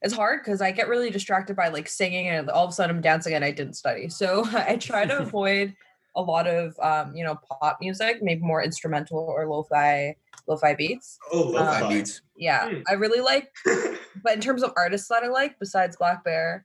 [0.01, 2.95] it's hard because I get really distracted by like singing and all of a sudden
[2.95, 4.07] I'm dancing and I didn't study.
[4.09, 5.75] So I try to avoid
[6.15, 10.15] a lot of um, you know, pop music, maybe more instrumental or lo-fi
[10.47, 11.17] lo-fi beats.
[11.33, 11.93] Oh, Lo-fi lo-fi.
[11.93, 12.21] beats.
[12.37, 12.69] Yeah.
[12.69, 12.81] Hmm.
[12.87, 13.51] I really like
[14.23, 16.61] but in terms of artists that I like, besides blackbear,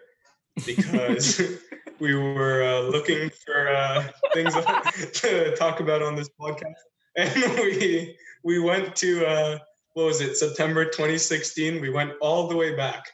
[0.65, 1.41] because
[1.99, 4.53] we were uh, looking for uh, things
[5.13, 6.73] to talk about on this podcast,
[7.17, 9.59] and we we went to uh,
[9.93, 11.81] what was it, September 2016.
[11.81, 13.05] We went all the way back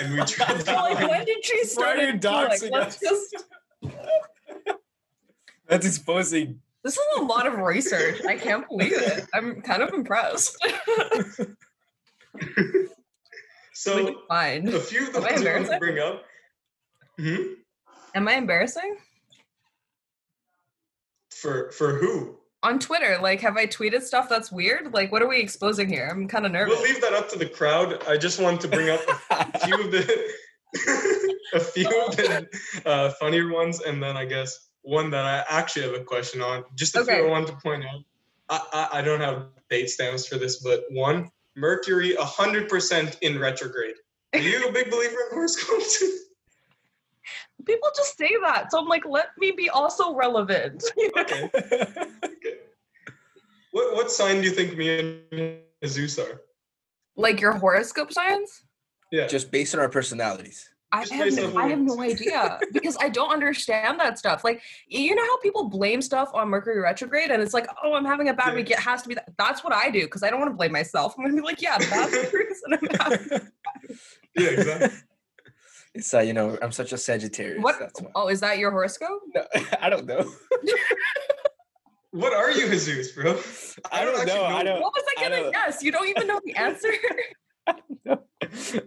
[0.00, 1.96] and we tried to like, when did she start?
[1.96, 2.24] Why are you it?
[2.24, 3.30] Like, let's us?
[3.32, 3.44] just.
[5.66, 6.60] That's exposing.
[6.84, 8.24] This is a lot of research.
[8.24, 9.26] I can't believe it.
[9.34, 10.56] I'm kind of impressed.
[13.74, 14.68] so Fine.
[14.68, 16.24] a few of the Am I ones I want to bring up.
[17.18, 17.54] Mhm.
[18.14, 18.96] Am I embarrassing?
[21.30, 22.36] For for who?
[22.64, 24.92] On Twitter, like, have I tweeted stuff that's weird?
[24.92, 26.08] Like, what are we exposing here?
[26.10, 26.74] I'm kind of nervous.
[26.74, 28.02] We'll leave that up to the crowd.
[28.08, 29.00] I just wanted to bring up
[29.30, 30.32] a few of the
[31.54, 32.48] a few of the
[32.84, 36.64] uh, funnier ones, and then I guess one that I actually have a question on.
[36.74, 37.26] Just a few Okay.
[37.26, 38.04] I wanted to point out.
[38.48, 43.38] I, I I don't have date stamps for this, but one Mercury hundred percent in
[43.38, 43.96] retrograde.
[44.34, 46.02] Are you a big believer in horoscopes?
[47.66, 48.70] People just say that.
[48.70, 50.84] So I'm like, let me be also relevant.
[51.18, 51.50] okay.
[53.72, 56.40] What what sign do you think me and Jesus are?
[57.18, 58.62] like your horoscope signs?
[59.12, 59.26] Yeah.
[59.26, 60.70] Just based on our personalities.
[60.90, 64.42] I have, no, I have no idea because I don't understand that stuff.
[64.42, 68.06] Like, you know how people blame stuff on Mercury retrograde, and it's like, oh, I'm
[68.06, 68.54] having a bad Yeah.
[68.54, 68.70] week.
[68.70, 69.28] It has to be that.
[69.36, 71.14] That's what I do because I don't want to blame myself.
[71.18, 73.48] I'm gonna be like, yeah, that's the reason I'm having.
[74.38, 74.98] Yeah, exactly.
[75.94, 77.62] It's uh, you know, I'm such a Sagittarius.
[77.62, 77.78] What?
[77.80, 78.10] That's why.
[78.14, 79.20] Oh, is that your horoscope?
[79.34, 79.44] No,
[79.80, 80.30] I don't know.
[82.12, 83.38] What are you, Jesus, bro?
[83.92, 84.44] I don't actually know.
[84.44, 84.80] I don't.
[84.80, 85.82] What was I I gonna don't- guess?
[85.82, 86.88] You don't even know the answer.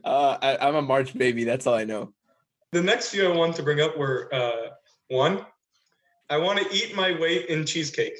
[0.04, 1.44] Uh, I, I'm a March baby.
[1.44, 2.14] That's all I know.
[2.72, 4.70] The next few I want to bring up were uh,
[5.10, 5.46] one,
[6.30, 8.14] I want to eat my weight in cheesecake.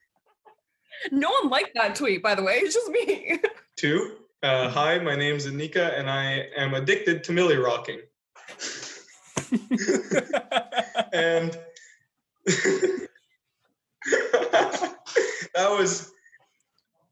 [1.10, 2.54] no one liked that tweet, by the way.
[2.54, 3.40] It's just me.
[3.76, 8.00] Two, uh, hi, my name's Anika and I am addicted to Milly rocking.
[11.12, 11.58] And
[15.54, 16.21] that was, I-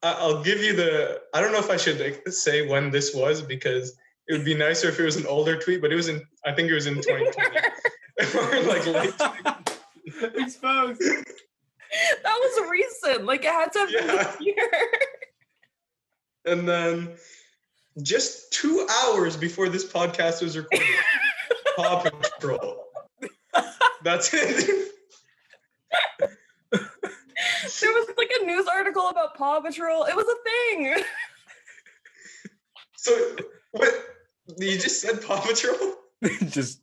[0.03, 3.97] I'll give you the, I don't know if I should say when this was because
[4.29, 6.53] it would be nicer if it was an older tweet, but it was in, I
[6.53, 8.67] think it was in 2020.
[8.67, 9.77] like late 2020.
[10.43, 11.01] Exposed.
[12.23, 13.25] that was recent.
[13.27, 14.25] Like it had to have been Yeah.
[14.25, 14.71] this year.
[16.47, 17.11] And then
[18.03, 20.87] just two hours before this podcast was recorded,
[21.77, 22.85] Paw Patrol.
[24.03, 24.93] That's it.
[27.81, 30.05] There was like a news article about Paw Patrol.
[30.05, 31.05] It was a thing.
[32.97, 33.35] So
[33.71, 33.95] what
[34.59, 35.95] you just said Paw Patrol?
[36.51, 36.83] Just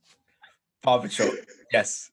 [0.81, 1.29] Paw Patrol.
[1.71, 2.09] Yes.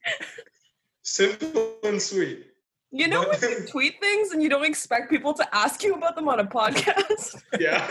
[1.02, 2.46] Simple and sweet.
[2.90, 5.94] You know when But- you tweet things and you don't expect people to ask you
[5.94, 7.42] about them on a podcast?
[7.58, 7.88] Yeah.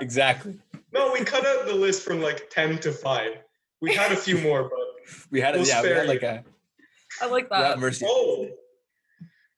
[0.00, 0.58] Exactly.
[0.92, 3.32] No, we cut out the list from like 10 to 5.
[3.82, 4.78] We had a few more, but
[5.30, 6.42] We had a We'll yeah, we had like a
[7.20, 7.78] I like that.
[7.78, 8.06] mercy.
[8.08, 8.48] oh.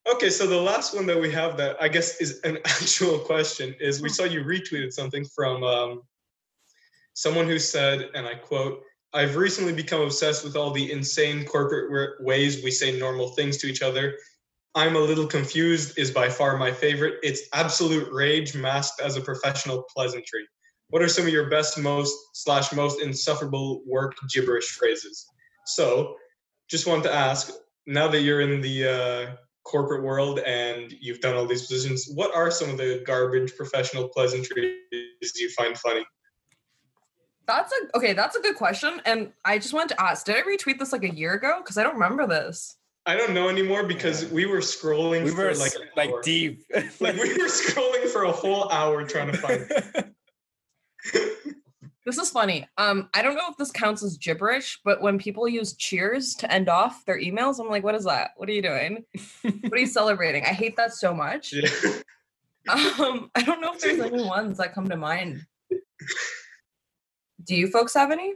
[0.09, 3.75] Okay, so the last one that we have that I guess is an actual question
[3.81, 6.03] is we saw you retweeted something from um,
[7.15, 8.83] someone who said, and I quote,
[9.13, 13.67] I've recently become obsessed with all the insane corporate ways we say normal things to
[13.67, 14.17] each other.
[14.77, 17.15] I'm a little confused is by far my favorite.
[17.23, 20.47] It's absolute rage masked as a professional pleasantry.
[20.91, 25.27] What are some of your best, most slash most insufferable work gibberish phrases?
[25.65, 26.15] So,
[26.69, 27.53] just want to ask,
[27.87, 29.37] now that you're in the uh,
[29.67, 34.09] corporate world and you've done all these positions, what are some of the garbage professional
[34.09, 34.77] pleasantries
[35.35, 36.05] you find funny?
[37.47, 38.13] That's a okay.
[38.13, 41.05] That's a good question, and I just wanted to ask: Did I retweet this like
[41.05, 41.59] a year ago?
[41.63, 42.77] Because I don't remember this.
[43.09, 44.33] I don't know anymore because Yeah.
[44.33, 46.65] we were scrolling We were like like, an like deep.
[47.01, 49.65] like we were scrolling for a whole hour trying to find.
[52.07, 52.65] This is funny.
[52.79, 56.51] Um, I don't know if this counts as gibberish, but when people use cheers to
[56.51, 58.31] end off their emails, I'm like, what is that?
[58.37, 59.05] What are you doing?
[59.43, 60.45] What are you celebrating?
[60.45, 61.53] I hate that so much.
[61.53, 61.69] Yeah.
[62.69, 65.47] Um, I don't know if there's any ones that come to mind.
[67.47, 68.35] Do you folks have any?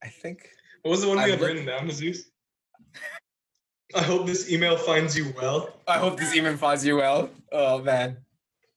[0.00, 0.48] I think
[0.82, 2.30] What was the one we I'm had written down, Jesus?
[3.96, 5.74] I hope this email finds you well.
[5.88, 7.30] I hope this even finds you well.
[7.50, 8.18] Oh man.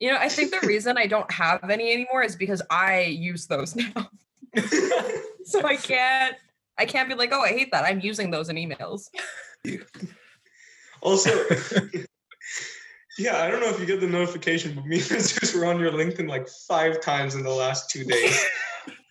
[0.02, 3.46] You know, I think the reason I don't have any anymore is because I use
[3.46, 4.10] those now.
[5.46, 6.36] so I can't
[6.78, 7.86] I can't be like, oh, I hate that.
[7.86, 9.06] I'm using those in emails.
[11.04, 11.32] Also,
[13.20, 15.80] yeah, I don't know if you get the notification, but me and Zeus were on
[15.80, 18.44] your LinkedIn like five times in the last two days.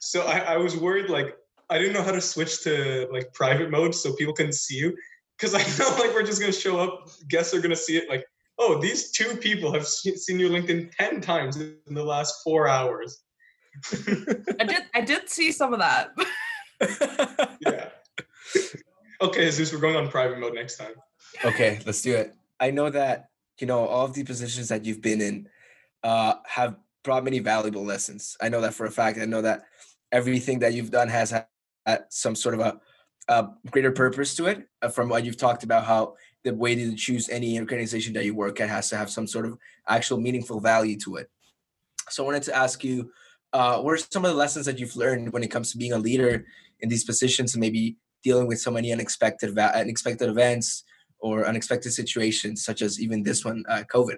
[0.00, 1.36] so I, I was worried, like,
[1.68, 4.96] I didn't know how to switch to like private mode so people can see you.
[5.38, 8.24] Because I felt like we're just to show up, guests are to see it like,
[8.60, 13.22] oh, these two people have seen your LinkedIn 10 times in the last four hours.
[14.60, 16.10] I did I did see some of that.
[17.60, 17.88] Yeah.
[19.20, 20.92] okay, Zeus, we're going on private mode next time.
[21.44, 22.34] okay, let's do it.
[22.58, 25.48] I know that you know all of the positions that you've been in.
[26.02, 28.36] uh, have brought many valuable lessons.
[28.40, 29.18] I know that for a fact.
[29.18, 29.64] I know that
[30.12, 31.46] everything that you've done has had
[32.08, 32.80] some sort of a,
[33.28, 34.68] a greater purpose to it.
[34.82, 38.34] Uh, from what you've talked about, how the way to choose any organization that you
[38.34, 41.30] work at has to have some sort of actual meaningful value to it.
[42.08, 43.10] So I wanted to ask you,
[43.52, 45.92] uh, what are some of the lessons that you've learned when it comes to being
[45.92, 46.46] a leader
[46.80, 50.84] in these positions and maybe dealing with so many unexpected unexpected events
[51.18, 54.16] or unexpected situations, such as even this one, uh, COVID?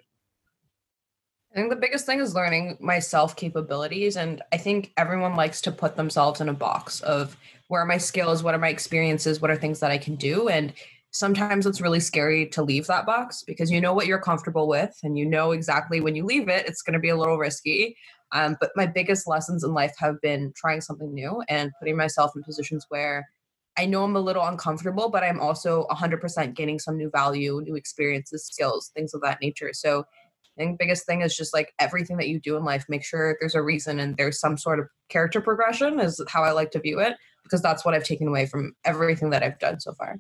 [1.53, 4.17] I think the biggest thing is learning my self capabilities.
[4.17, 7.37] And I think everyone likes to put themselves in a box of
[7.69, 10.49] where are my skills, what are my experiences, what are things that I can do.
[10.49, 10.73] And
[11.13, 14.99] sometimes it's really scary to leave that box because you know what you're comfortable with
[15.03, 17.97] and you know exactly when you leave it, it's going to be a little risky.
[18.33, 22.33] Um, but my biggest lessons in life have been trying something new and putting myself
[22.35, 23.29] in positions where
[23.77, 27.77] I know I'm a little uncomfortable, but I'm also 100% gaining some new value, new
[27.77, 29.71] experiences, skills, things of that nature.
[29.75, 33.05] So I think biggest thing is just like everything that you do in life, make
[33.05, 36.71] sure there's a reason and there's some sort of character progression is how I like
[36.73, 39.93] to view it because that's what I've taken away from everything that I've done so
[39.93, 40.19] far.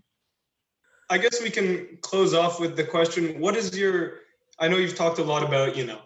[1.12, 4.20] I guess we can close off with the question what is your
[4.58, 6.00] I know you've talked a lot about, you know,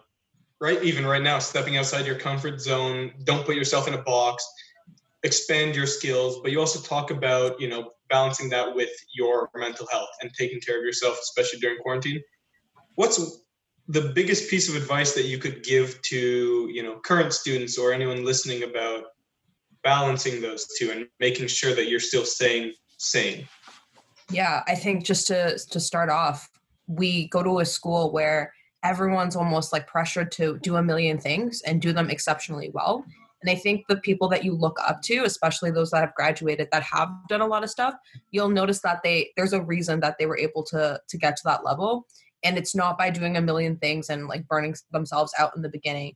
[0.59, 4.45] right even right now stepping outside your comfort zone, don't put yourself in a box,
[5.23, 9.87] expand your skills, but you also talk about, you know, balancing that with your mental
[9.89, 12.21] health and taking care of yourself especially during quarantine.
[12.95, 13.45] What's
[13.87, 17.93] the biggest piece of advice that you could give to, you know, current students or
[17.93, 19.05] anyone listening about
[19.85, 23.47] balancing those two and making sure that you're still staying sane?
[24.31, 26.49] Yeah, I think just to to start off,
[26.87, 28.53] we go to a school where
[28.83, 33.03] everyone's almost like pressured to do a million things and do them exceptionally well.
[33.41, 36.69] And I think the people that you look up to, especially those that have graduated
[36.71, 37.95] that have done a lot of stuff,
[38.31, 41.43] you'll notice that they there's a reason that they were able to to get to
[41.45, 42.07] that level.
[42.43, 45.69] And it's not by doing a million things and like burning themselves out in the
[45.69, 46.15] beginning.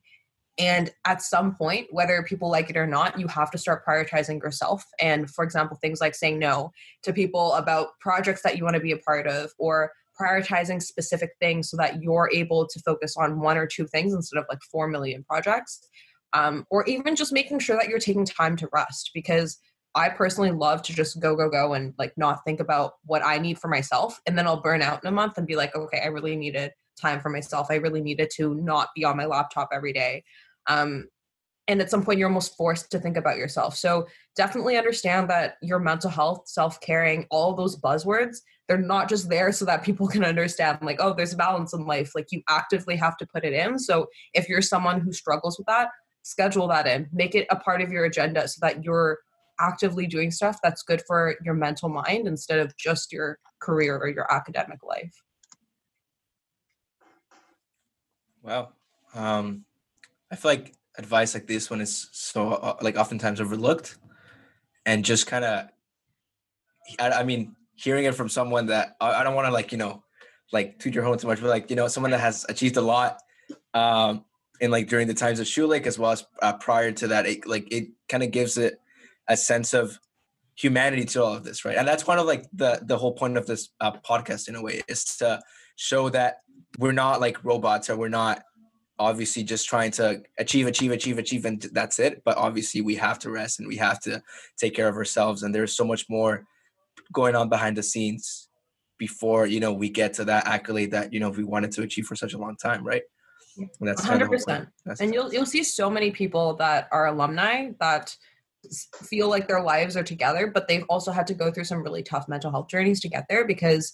[0.58, 4.42] And at some point, whether people like it or not, you have to start prioritizing
[4.42, 4.84] yourself.
[5.00, 6.72] And for example, things like saying no
[7.04, 11.30] to people about projects that you want to be a part of or prioritizing specific
[11.40, 14.60] things so that you're able to focus on one or two things instead of like
[14.70, 15.88] 4 million projects.
[16.34, 19.58] Um, or even just making sure that you're taking time to rest because
[19.94, 23.38] I personally love to just go, go, go and like not think about what I
[23.38, 24.20] need for myself.
[24.26, 26.72] And then I'll burn out in a month and be like, okay, I really needed
[26.98, 27.66] time for myself.
[27.70, 30.24] I really needed to not be on my laptop every day.
[30.68, 31.08] Um,
[31.68, 33.76] and at some point, you're almost forced to think about yourself.
[33.76, 38.38] So definitely understand that your mental health, self caring, all those buzzwords,
[38.68, 42.12] they're not just there so that people can understand, like, oh, there's balance in life.
[42.14, 43.78] Like, you actively have to put it in.
[43.78, 45.88] So if you're someone who struggles with that,
[46.22, 49.18] schedule that in, make it a part of your agenda so that you're
[49.60, 54.08] actively doing stuff that's good for your mental mind instead of just your career or
[54.08, 55.14] your academic life.
[58.42, 58.70] Wow.
[59.14, 59.64] Um,
[60.32, 63.98] I feel like advice like this one is so like oftentimes overlooked
[64.86, 65.68] and just kind of
[66.98, 69.78] I, I, mean hearing it from someone that I, I don't want to like you
[69.78, 70.02] know
[70.52, 72.80] like toot your horn too much but like you know someone that has achieved a
[72.80, 73.18] lot
[73.74, 74.24] um
[74.60, 77.46] and like during the times of Schulich as well as uh, prior to that it,
[77.46, 78.80] like it kind of gives it
[79.28, 79.98] a sense of
[80.54, 81.76] humanity to all of this right?
[81.76, 84.62] And that's kind of like the the whole point of this uh, podcast in a
[84.62, 85.40] way is to
[85.76, 86.42] show that
[86.78, 88.44] we're not like robots or we're not
[88.98, 92.22] obviously just trying to achieve achieve achieve achieve and that's it.
[92.24, 94.22] But obviously we have to rest and we have to
[94.58, 95.42] take care of ourselves.
[95.42, 96.44] And there's so much more
[97.12, 98.48] going on behind the scenes
[98.98, 102.06] before you know we get to that accolade that you know we wanted to achieve
[102.06, 103.02] for such a long time right?
[103.58, 104.66] And that's 100%
[105.00, 108.16] and you'll you'll see so many people that are alumni that
[109.02, 112.02] feel like their lives are together, but they've also had to go through some really
[112.02, 113.92] tough mental health journeys to get there because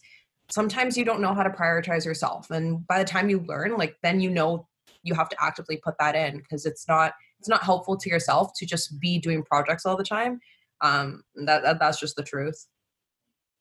[0.50, 2.50] sometimes you don't know how to prioritize yourself.
[2.50, 4.67] And by the time you learn, like then you know
[5.08, 8.52] you have to actively put that in because it's not it's not helpful to yourself
[8.56, 10.40] to just be doing projects all the time.
[10.80, 12.66] Um, that, that that's just the truth.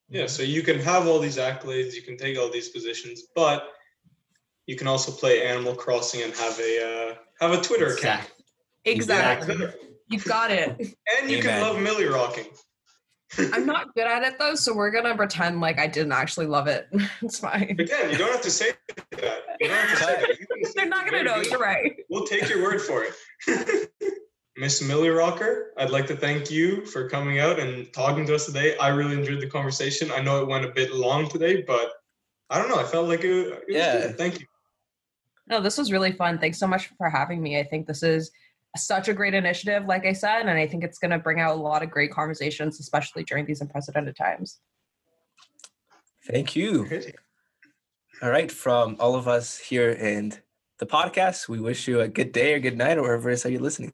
[0.09, 3.69] Yeah, so you can have all these accolades, you can take all these positions, but
[4.65, 8.29] you can also play Animal Crossing and have a uh, have a Twitter account.
[8.85, 9.55] Exactly.
[9.55, 9.91] exactly.
[10.09, 10.69] You've got it.
[10.79, 11.41] And you Amen.
[11.41, 12.45] can love Milly rocking.
[13.37, 16.67] I'm not good at it though, so we're gonna pretend like I didn't actually love
[16.67, 16.87] it.
[17.21, 17.75] it's fine.
[17.79, 18.71] Again, you don't have to say
[19.11, 19.41] that.
[19.59, 20.73] You don't have to say that.
[20.75, 21.41] They're not gonna know.
[21.41, 21.51] Good.
[21.51, 21.95] You're right.
[22.09, 23.91] We'll take your word for it.
[24.57, 28.47] Miss Milly Rocker, I'd like to thank you for coming out and talking to us
[28.47, 28.75] today.
[28.77, 30.11] I really enjoyed the conversation.
[30.11, 31.91] I know it went a bit long today, but
[32.49, 32.79] I don't know.
[32.79, 34.07] I felt like it, it yeah.
[34.07, 34.17] Good.
[34.17, 34.47] Thank you.
[35.47, 36.39] No, this was really fun.
[36.39, 37.59] Thanks so much for having me.
[37.59, 38.31] I think this is
[38.85, 41.55] such a great initiative, like I said, and I think it's going to bring out
[41.55, 44.59] a lot of great conversations, especially during these unprecedented times.
[46.25, 46.87] Thank you.
[48.21, 50.39] All right, from all of us here and
[50.79, 51.47] the podcast.
[51.47, 53.61] We wish you a good day or good night or wherever it is that you're
[53.61, 53.93] listening.